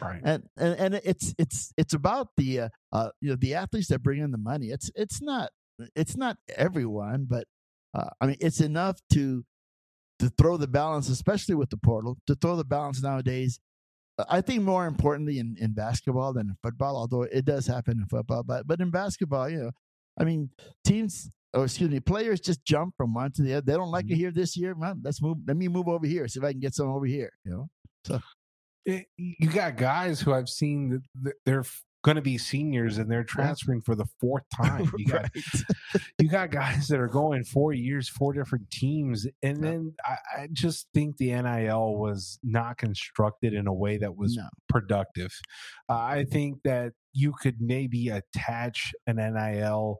[0.03, 0.21] Right.
[0.23, 4.03] And and, and it's it's it's about the uh, uh you know the athletes that
[4.03, 4.67] bring in the money.
[4.67, 5.51] It's it's not
[5.95, 7.45] it's not everyone, but
[7.95, 9.45] uh, I mean it's enough to
[10.19, 13.59] to throw the balance, especially with the portal, to throw the balance nowadays.
[14.31, 18.07] I think more importantly in, in basketball than in football, although it does happen in
[18.07, 19.71] football, but but in basketball, you know,
[20.19, 20.51] I mean,
[20.85, 23.65] teams or excuse me, players just jump from one to the other.
[23.67, 24.21] They don't like it mm-hmm.
[24.21, 24.75] here this year.
[24.75, 25.39] Man, let's move.
[25.47, 26.29] Let me move over here.
[26.29, 27.33] See if I can get some over here.
[27.45, 27.69] You
[28.09, 28.21] know.
[28.85, 31.65] it, eh, you got guys who I've seen that they're
[32.07, 34.89] going to be seniors and they're transferring for the fourth time.
[34.97, 35.29] You got
[36.21, 40.49] you got guys that are going four years, four different teams, and then I, I
[40.53, 44.45] just think the NIL was not constructed in a way that was no.
[44.69, 45.33] productive.
[45.89, 49.99] Uh, I think that you could maybe attach an NIL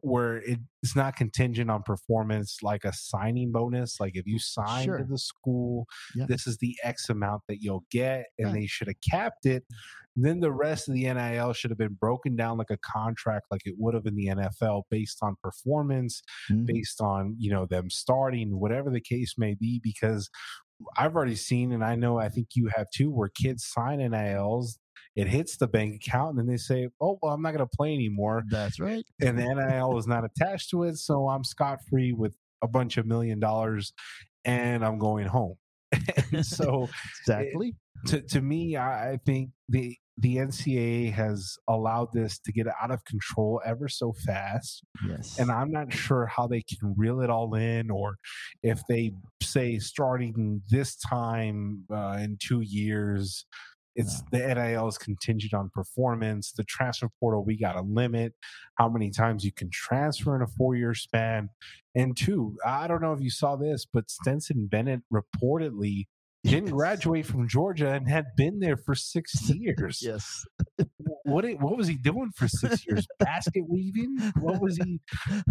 [0.00, 4.96] where it's not contingent on performance like a signing bonus like if you sign Sure.
[4.98, 6.24] to the school Yeah.
[6.26, 8.60] this is the x amount that you'll get and Right.
[8.62, 9.64] they should have capped it
[10.16, 13.62] then the rest of the nil should have been broken down like a contract like
[13.64, 16.66] it would have in the nfl based on performance Mhm.
[16.66, 20.28] based on you know them starting whatever the case may be because
[20.96, 24.78] i've already seen and i know i think you have too where kids sign nils
[25.14, 27.76] it hits the bank account and then they say oh well i'm not going to
[27.76, 29.04] play anymore That's right.
[29.20, 33.06] and the nil is not attached to it so i'm scot-free with a bunch of
[33.06, 33.92] million dollars
[34.44, 35.54] and i'm going home
[36.42, 36.88] so
[37.20, 37.74] Exactly.
[38.06, 42.90] to, to me I, I think the the ncaa has allowed this to get out
[42.90, 45.38] of control ever so fast yes.
[45.38, 48.16] and I'm not sure how they can reel it all in, or
[48.62, 49.12] if they
[49.42, 53.46] say starting this time uh, in two years,
[53.94, 56.52] it's the NIL is contingent on performance.
[56.52, 58.32] The transfer portal, we got a limit
[58.76, 61.50] how many times you can transfer in a four year span.
[61.94, 66.06] And two, I don't know if you saw this, but Stetson Bennett reportedly
[66.44, 70.44] didn't graduate from Georgia and had been there for six years Yes.
[71.24, 73.06] what it- what was he doing for six years?
[73.18, 74.16] Basket weaving?
[74.40, 75.00] What was he?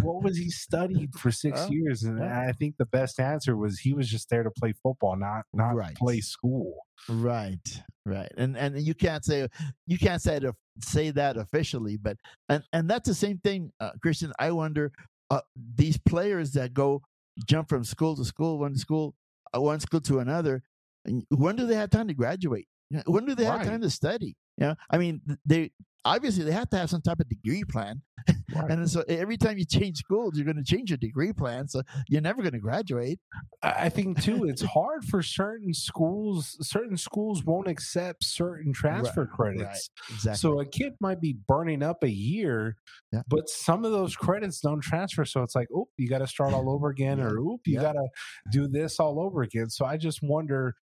[0.02, 2.02] What was he studied for six years?
[2.02, 2.40] And Yeah.
[2.48, 5.74] I think the best answer was he was just there to play football, not not
[5.74, 5.94] Right.
[5.96, 6.74] play school.
[7.08, 9.48] Right, right, and and you can't say
[9.88, 10.44] you can't say it,
[10.80, 12.16] say that officially, but
[12.48, 14.32] and and that's the same thing, uh, Christian.
[14.38, 14.92] I wonder
[15.30, 15.40] uh,
[15.74, 17.02] these players that go
[17.48, 19.16] jump from school to school, one school,
[19.56, 20.62] uh, one school to another.
[21.04, 22.68] And When do they have time to graduate?
[22.92, 24.36] You know, When do they have time to study?
[24.58, 25.70] You know, I mean, they
[26.04, 28.02] obviously they have to have some type of degree plan.
[28.54, 28.70] Right.
[28.70, 31.68] And so every time you change schools, you're going to change your degree plan.
[31.68, 33.18] So you're never going to graduate.
[33.62, 36.58] I think too, it's hard for certain schools.
[36.60, 39.88] Certain schools won't accept certain transfer credits.
[40.10, 40.36] Exactly.
[40.36, 42.76] So a kid might be burning up a year,
[43.10, 43.22] Yeah.
[43.26, 45.24] but some of those credits don't transfer.
[45.24, 47.24] So it's like, oh, you got to start all over again, Yeah.
[47.28, 47.82] or oop, you Yeah.
[47.84, 48.06] got to
[48.52, 49.70] do this all over again.
[49.70, 50.74] So I just wonder,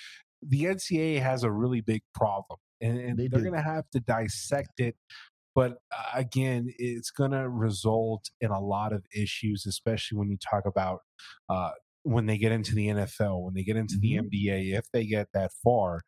[0.42, 4.00] the NCAA has a really big problem, and, and They are going to have to
[4.00, 4.96] dissect it.
[5.54, 10.38] But uh, again, it's going to result in a lot of issues, especially when you
[10.38, 11.00] talk about
[11.48, 11.72] uh,
[12.04, 14.00] when they get into the NFL, when they get into Mhm.
[14.00, 16.02] the NBA, if they get that far.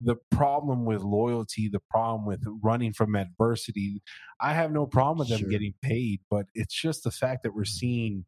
[0.00, 4.02] The problem with loyalty, the problem with running from adversity,
[4.40, 5.48] I have no problem with them Sure.
[5.50, 8.24] getting paid, but it's just the fact that we're seeing.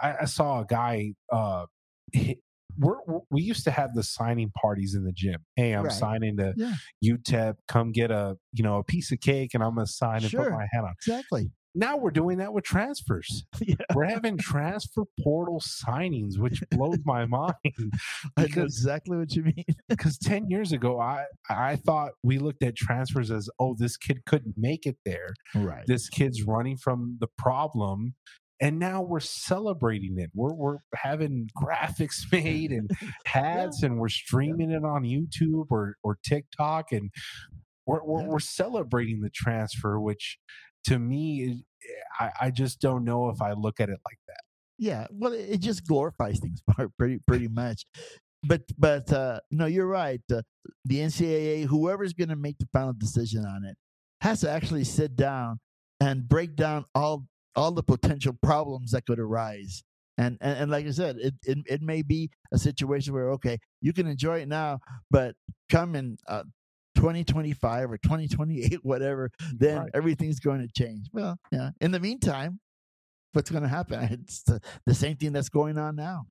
[0.00, 1.14] I, I saw a guy.
[1.32, 1.66] Uh,
[2.12, 2.38] hit,
[2.80, 5.36] we're, we're- used to have the signing parties in the gym.
[5.56, 5.92] Hey, I'm Right.
[5.92, 6.74] signing to Yeah.
[7.04, 7.54] UTEP.
[7.68, 10.50] Come get a you know a piece of cake, and I'm gonna sign and put
[10.50, 10.92] my hat on.
[11.00, 11.50] exactly.
[11.72, 13.44] Now we're doing that with transfers.
[13.64, 13.76] Yeah.
[13.94, 19.44] We're having transfer portal signings, which blows my mind I know because exactly what you
[19.44, 19.64] mean.
[19.88, 24.24] because 10 years ago I I thought we looked at transfers as oh this kid
[24.26, 25.28] couldn't make it there.
[25.54, 25.84] Right.
[25.86, 28.14] This kid's running from the problem
[28.60, 30.30] and now we're celebrating it.
[30.34, 32.90] We're we're having graphics made and
[33.24, 37.10] hats and we're streaming it on YouTube or or TikTok and
[37.86, 38.28] we're we're, Yeah.
[38.28, 40.38] we're celebrating the transfer which
[40.84, 41.62] to me
[42.18, 44.40] I, I just don't know if I look at it like that.
[44.78, 46.62] Yeah, well, it it just glorifies things
[46.98, 47.84] pretty pretty much.
[48.42, 50.20] But but uh, no, you're right.
[50.32, 50.40] Uh,
[50.86, 53.76] the NCAA, whoever's going to make the final decision on it,
[54.22, 55.60] has to actually sit down
[56.00, 57.26] and break down all
[57.56, 59.82] all the potential problems that could arise.
[60.18, 63.58] And and, and like I said, it, it it may be a situation where okay,
[63.80, 64.80] you can enjoy it now,
[65.10, 65.34] but
[65.70, 66.42] come in uh,
[66.96, 69.90] 2025 or 2028, whatever, then Right.
[69.94, 71.06] everything's going to change.
[71.12, 71.70] Well, yeah.
[71.80, 72.60] In the meantime,
[73.32, 74.00] what's going to happen?
[74.22, 76.26] It's the, the same thing that's going on now.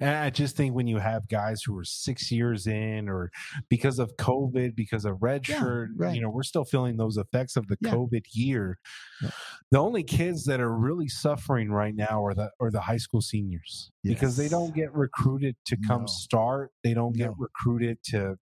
[0.00, 3.30] And I just think when you have guys who are six years in, or
[3.68, 6.14] because of COVID, because of redshirt, right.
[6.14, 7.90] you know, we're still feeling those effects of the Yeah.
[7.90, 8.78] COVID year.
[9.22, 9.30] Yeah.
[9.72, 13.20] The only kids that are really suffering right now are the are the high school
[13.20, 16.06] seniors because they don't get recruited to come No.
[16.06, 16.70] start.
[16.84, 18.36] They don't get recruited to.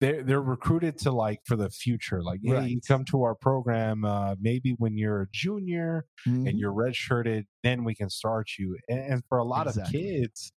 [0.00, 2.22] They're they're recruited to like for the future.
[2.22, 4.04] Like, hey, you come to our program.
[4.04, 6.48] Uh, maybe when you're a junior, Mhm.
[6.48, 8.78] and you're redshirted, then we can start you.
[8.88, 10.52] And, and for a lot of kids,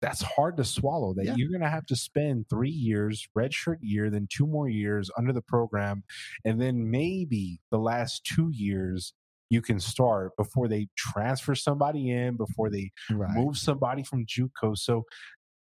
[0.00, 1.14] that's hard to swallow.
[1.14, 1.34] That Yeah.
[1.36, 5.32] you're going to have to spend three years, redshirt year, then two more years under
[5.32, 6.04] the program,
[6.44, 9.14] and then maybe the last two years
[9.48, 13.30] you can start before they transfer somebody in, before they right.
[13.30, 14.76] move somebody from JUCO.
[14.76, 15.04] So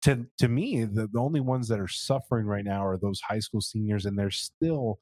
[0.03, 3.39] to to me, the, the only ones that are suffering right now are those high
[3.39, 4.99] school seniors, and they're still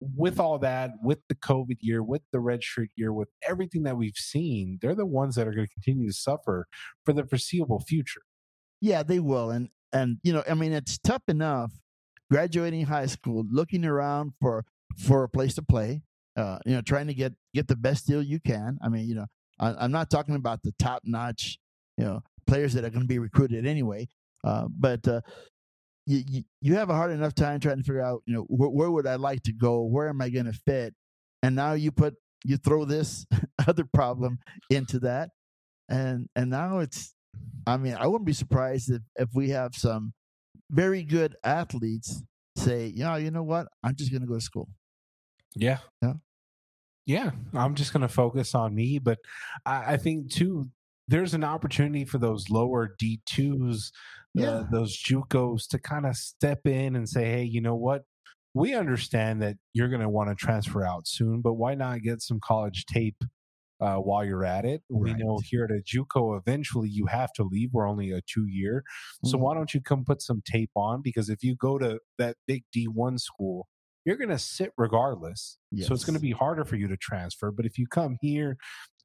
[0.00, 3.96] with all that, with the COVID year, with the red shirt year, with everything that
[3.96, 6.66] we've seen, they're the ones that are going to continue to suffer
[7.04, 8.22] for the foreseeable future.
[8.80, 9.50] Yeah, they will.
[9.50, 11.72] And and you know, I mean, it's tough enough
[12.30, 14.64] graduating high school, looking around for
[14.98, 16.02] for a place to play.
[16.34, 18.78] Uh, you know, trying to get get the best deal you can.
[18.82, 19.26] I mean, you know,
[19.60, 21.58] I, I'm not talking about the top notch,
[21.96, 24.08] you know, players that are going to be recruited anyway.
[24.44, 25.20] Uh, but uh,
[26.06, 28.70] you, you you have a hard enough time trying to figure out, you know, where,
[28.70, 29.82] where would I like to go?
[29.82, 30.94] Where am I going to fit?
[31.42, 32.14] And now you put
[32.44, 33.24] you throw this
[33.66, 34.38] other problem
[34.70, 35.30] into that,
[35.88, 37.14] and and now it's
[37.66, 40.12] I mean, I wouldn't be surprised if, if we have some
[40.70, 42.22] very good athletes
[42.56, 43.68] say, you know, you know what?
[43.82, 44.68] I'm just going to go to school.
[45.54, 45.78] Yeah.
[46.02, 46.14] Yeah.
[47.06, 47.30] Yeah.
[47.54, 48.98] I'm just going to focus on me.
[48.98, 49.18] But
[49.64, 50.68] I, I think, too,
[51.12, 53.92] there's an opportunity for those lower D2s,
[54.34, 54.48] Yeah.
[54.48, 58.04] uh, those JUCOs to kind of step in and say, hey, you know what?
[58.54, 62.22] We understand that you're going to want to transfer out soon, but why not get
[62.22, 63.22] some college tape
[63.80, 64.82] uh, while you're at it?
[64.88, 67.70] We know here at a JUCO, eventually you have to leave.
[67.74, 68.82] We're only a two year.
[69.24, 69.40] So Mhm.
[69.42, 71.02] why don't you come put some tape on?
[71.02, 73.68] Because if you go to that big D1 school,
[74.04, 75.58] you're going to sit regardless.
[75.86, 77.50] So it's going to be harder for you to transfer.
[77.52, 78.56] But if you come here,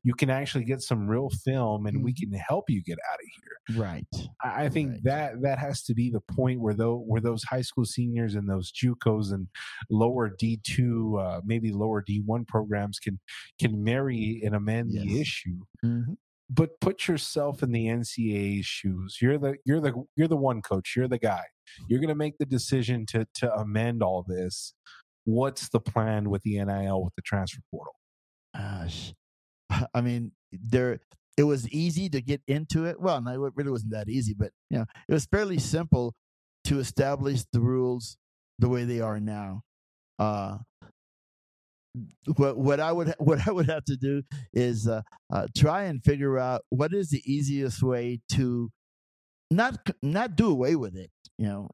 [0.07, 2.17] you can actually get some real film and we Mhm.
[2.31, 3.79] can help you get out of here.
[3.83, 4.07] Right.
[4.41, 5.03] I I think Right.
[5.03, 8.47] that that has to be the point where though where those high school seniors and
[8.49, 9.47] those JUCOs and
[9.89, 13.19] lower D two, uh, maybe lower D one programs can
[13.59, 15.21] can marry and amend the Yes.
[15.27, 16.13] issue hmm
[16.49, 19.17] but put yourself in the NCAA's shoes.
[19.21, 20.93] You're the you're the you're the one coach.
[20.95, 21.43] You're the guy.
[21.89, 24.73] You're going to make the decision to to amend all this.
[25.25, 27.95] What's the plan with the NIL with the transfer portal?
[28.55, 29.13] Gosh.
[29.93, 30.99] I mean, there,
[31.37, 32.99] it was easy to get into it.
[32.99, 36.15] Well, no, it really wasn't that easy, but, you know, it was fairly simple
[36.65, 38.17] to establish the rules
[38.59, 39.61] the way they are now.
[40.19, 40.57] Uh,
[42.35, 44.23] what what I would what I would have to do
[44.53, 45.01] is uh,
[45.31, 48.69] uh, try and figure out what is the easiest way to
[49.51, 51.69] not not do away with it, you know,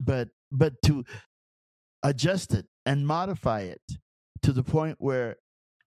[0.00, 1.04] but but to
[2.02, 3.80] adjust it and modify it
[4.42, 5.36] to the point where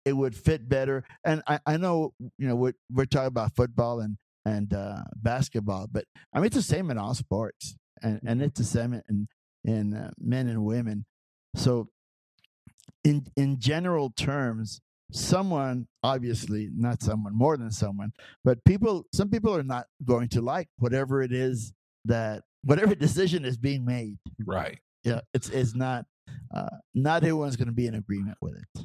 [0.07, 1.05] it would fit better.
[1.25, 5.89] And I, I know you know we're we're talking about football and and uh, basketball,
[5.91, 9.29] but I mean it's the same in all sports, and and it's the same in
[9.65, 11.05] in uh, men and women.
[11.57, 11.89] So
[13.05, 14.81] in in general terms
[15.13, 18.11] someone obviously not someone more than someone
[18.45, 21.73] but people some people are not going to like whatever it is
[22.05, 26.05] that whatever decision is being made right yeah it's it's not
[26.53, 28.83] uh, not everyone's going to be in agreement with it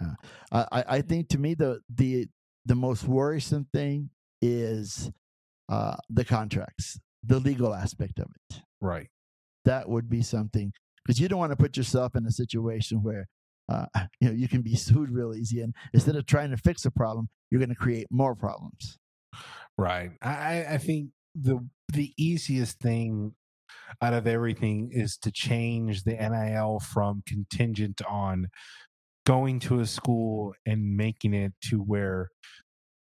[0.00, 2.26] uh, I, I think to me the the
[2.64, 5.10] the most worrisome thing is
[5.68, 8.62] uh, the contracts the legal aspect of it.
[8.80, 9.08] Right.
[9.64, 10.72] That would be something
[11.04, 13.28] because you don't want to put yourself in a situation where
[13.68, 13.86] uh,
[14.20, 16.90] you know you can be sued real easy and instead of trying to fix a
[16.90, 18.98] problem you're going to create more problems.
[19.78, 20.10] Right.
[20.20, 23.34] I i think the the easiest thing
[24.00, 28.48] out of everything is to change the nil from contingent on
[29.24, 32.30] going to a school and making it to where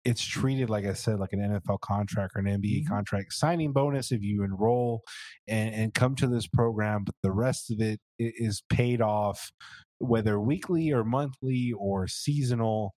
[0.03, 2.93] it's treated like I said, like an NFL contract or an NBA mm-hmm.
[2.93, 3.33] contract.
[3.33, 5.03] Signing bonus if you enroll
[5.47, 9.51] and, and, come to this program, but the rest of it is paid off
[9.99, 12.95] whether weekly or monthly or seasonal,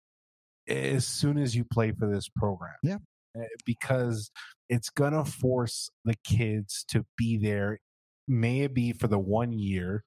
[0.67, 2.75] as soon as you play for this program.
[2.83, 2.97] Yeah.
[3.37, 4.31] Eh, because
[4.69, 7.79] it's going to force the kids to be there,
[8.27, 10.03] may it be for the one year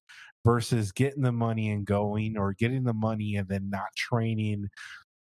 [0.47, 4.69] versus getting the money and going or getting the money and then not training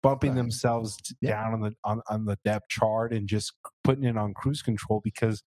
[0.03, 0.37] bumping right.
[0.37, 1.31] themselves yeah.
[1.31, 3.53] down on the on, on the depth chart and just
[3.83, 5.43] putting it on cruise control because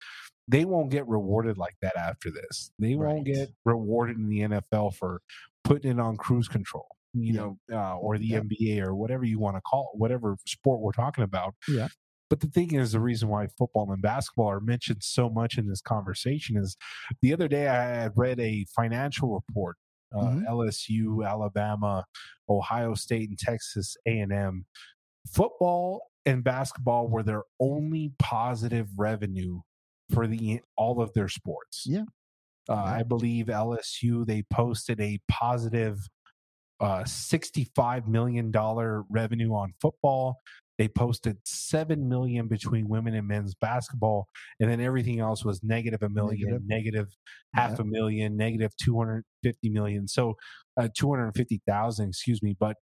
[0.48, 2.72] they won't get rewarded like that after this.
[2.80, 3.14] They right.
[3.14, 5.22] won't get rewarded in the NFL for
[5.62, 7.40] putting it on cruise control, you yeah.
[7.40, 8.40] know, uh, or the yeah.
[8.40, 11.54] NBA or whatever you want to call it, whatever sport we're talking about.
[11.68, 11.86] Yeah.
[12.32, 15.68] But the thing is, the reason why football and basketball are mentioned so much in
[15.68, 16.78] this conversation is
[17.20, 19.76] the other day I had read a financial report.
[20.16, 20.46] Uh, mm-hmm.
[20.46, 22.06] LSU, Alabama,
[22.48, 24.64] Ohio State, and Texas A&M.
[25.30, 29.60] Football and basketball were their only positive revenue
[30.10, 31.82] for the all of their sports.
[31.84, 32.04] Yeah.
[32.66, 35.98] Uh, I believe LSU they posted a positive
[36.80, 38.50] uh, $65 million
[39.10, 40.40] revenue on football.
[40.82, 44.26] They posted seven million between women and men's basketball,
[44.58, 47.08] and then everything else was negative a million, negative, negative
[47.54, 47.82] half yeah.
[47.82, 50.08] a million, negative two hundred fifty million.
[50.08, 50.34] So
[50.76, 52.56] uh, two hundred fifty thousand, excuse me.
[52.58, 52.78] But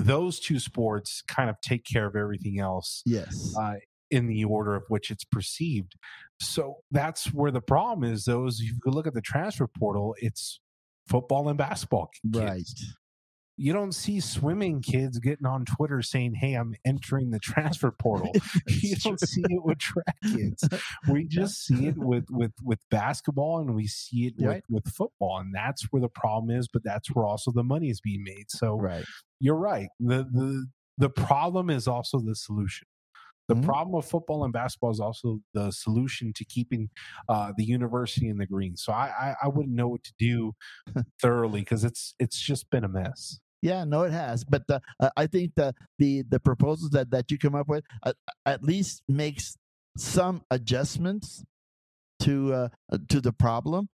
[0.00, 3.02] those two sports kind of take care of everything else.
[3.06, 3.54] Yes.
[3.56, 3.74] Uh,
[4.10, 5.94] in the order of which it's perceived.
[6.40, 8.24] So that's where the problem is.
[8.24, 10.58] Those you look at the transfer portal, it's
[11.06, 12.36] football and basketball kids.
[12.36, 12.68] Right.
[13.56, 18.32] You don't see swimming kids getting on Twitter saying, "Hey, I'm entering the transfer portal."
[18.66, 19.26] you don't true.
[19.26, 20.68] see it with track kids.
[21.10, 24.62] We just see it with with with basketball, and we see it right.
[24.68, 26.68] with, with football, and that's where the problem is.
[26.72, 28.50] But that's where also the money is being made.
[28.50, 29.04] So, right.
[29.40, 29.88] you're right.
[30.00, 30.66] the the
[30.98, 32.86] The problem is also the solution.
[33.48, 33.64] The mm-hmm.
[33.64, 36.88] problem of football and basketball is also the solution to keeping
[37.28, 38.76] uh, the university in the green.
[38.76, 40.54] So I, I, I wouldn't know what to do
[41.20, 43.40] thoroughly because it's it's just been a mess.
[43.62, 44.44] Yeah, no, it has.
[44.44, 47.84] But the, uh, I think the the the proposals that that you come up with
[48.02, 48.12] uh,
[48.44, 49.56] at least makes
[49.96, 51.44] some adjustments
[52.20, 53.88] to uh, uh, to the problem,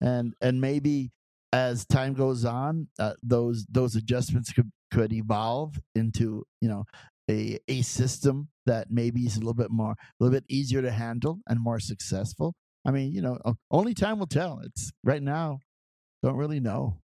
[0.00, 1.12] and and maybe
[1.52, 6.84] as time goes on, uh, those those adjustments could could evolve into you know
[7.30, 10.90] a a system that maybe is a little bit more a little bit easier to
[10.90, 12.54] handle and more successful.
[12.84, 13.38] I mean, you know,
[13.70, 14.60] only time will tell.
[14.64, 15.60] It's right now,
[16.22, 17.01] don't really know.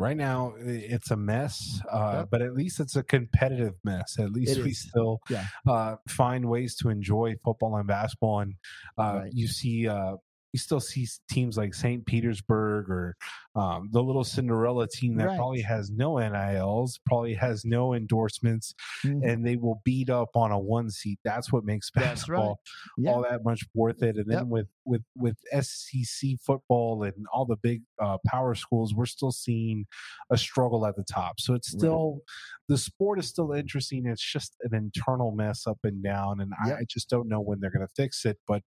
[0.00, 2.28] Right now, it's a mess, uh, yep.
[2.30, 4.18] but at least it's a competitive mess.
[4.18, 4.80] At least it we is.
[4.80, 5.44] still yeah.
[5.68, 8.40] uh, find ways to enjoy football and basketball.
[8.40, 8.54] And
[8.98, 9.30] uh, right.
[9.34, 10.16] you see uh,
[10.52, 12.04] you still see teams like St.
[12.06, 13.16] Petersburg or
[13.54, 15.36] um, the little Cinderella team that right.
[15.36, 18.74] probably has no NILs, probably has no endorsements,
[19.04, 19.22] mm-hmm.
[19.24, 21.18] and they will beat up on a one seed.
[21.24, 22.60] That's what makes basketball
[22.98, 23.04] right.
[23.04, 23.10] yeah.
[23.10, 24.16] all that much worth it.
[24.16, 24.46] And then yep.
[24.46, 29.86] with with with SEC football and all the big uh, power schools, we're still seeing
[30.30, 31.40] a struggle at the top.
[31.40, 32.20] So it's still right.
[32.68, 34.06] the sport is still interesting.
[34.06, 36.76] It's just an internal mess up and down, and yep.
[36.76, 38.38] I, I just don't know when they're going to fix it.
[38.46, 38.62] But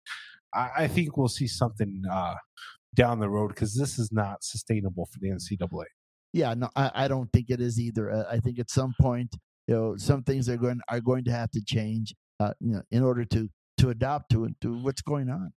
[0.55, 2.35] I, I think we'll see something uh,
[2.95, 5.85] down the road because this is not sustainable for the NCAA.
[6.33, 8.11] Yeah, no, I, I don't think it is either.
[8.11, 9.35] Uh, I think at some point,
[9.67, 12.81] you know, some things are going are going to have to change, uh, you know,
[12.91, 15.53] in order to to adapt to to what's going on.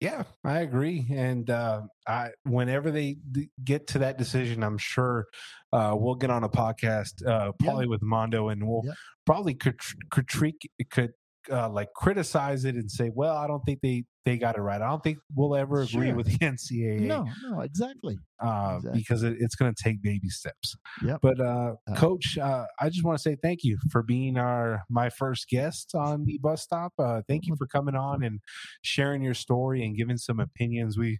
[0.00, 1.06] Yeah, I agree.
[1.10, 5.24] And uh, I, whenever they d- get to that decision, I'm sure
[5.72, 8.92] uh, we'll get on a podcast, uh, probably with Mondo, and we'll Yeah.
[9.24, 9.78] probably could
[10.10, 11.12] critique, could
[11.50, 14.80] uh, like criticize it and say, "Well, I don't think they they got it right.
[14.82, 16.14] I don't think we'll ever agree Sure.
[16.14, 18.18] with the NCAA." No, no, exactly.
[18.44, 19.00] uh, Exactly.
[19.00, 20.74] because it, it's going to take baby steps.
[21.04, 21.18] Yep.
[21.22, 24.82] But uh, Uh, Coach, uh, I just want to say thank you for being our
[24.90, 26.92] my first guest on the bus stop.
[26.98, 28.40] Uh, thank you for coming on and
[28.82, 30.98] sharing your story and giving some opinions.
[30.98, 31.18] We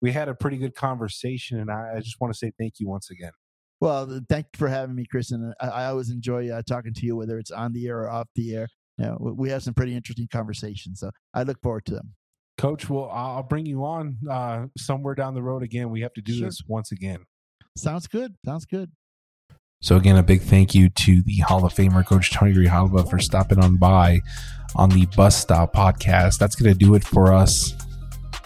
[0.00, 2.88] we had a pretty good conversation, and I, I just want to say thank you
[2.88, 3.32] once again.
[3.78, 5.30] Well, th- thank you for having me, Chris.
[5.32, 8.10] And I, I always enjoy uh, talking to you, whether it's on the air or
[8.10, 8.68] off the air.
[8.98, 12.14] You know, we- we have some pretty interesting conversations, so I look forward to them.
[12.58, 15.90] Coach, well, I'll bring you on uh, somewhere down the road again.
[15.90, 16.48] We have to do Sure.
[16.48, 17.18] this once again.
[17.76, 18.34] Sounds good.
[18.44, 18.90] Sounds good.
[19.82, 23.18] So again, a big thank you to the Hall of Famer Coach Tony Grijalva for
[23.18, 24.20] stopping on by
[24.74, 26.38] on the Bus Stop podcast.
[26.38, 27.74] That's going to do it for us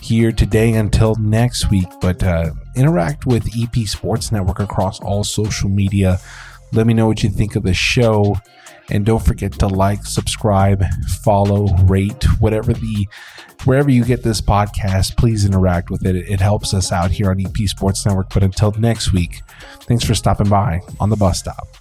[0.03, 1.87] here today until next week.
[2.01, 6.19] But uh, interact with EP Sports Network across all social media.
[6.73, 8.37] Let me know what you think of the show.
[8.91, 10.85] And don't forget to like, subscribe,
[11.23, 13.07] follow, rate, whatever the
[13.65, 16.17] wherever you get this podcast, please interact with it.
[16.17, 18.33] It helps us out here on EP Sports Network.
[18.33, 19.43] But until next week,
[19.83, 21.80] thanks for stopping by on the bus stop.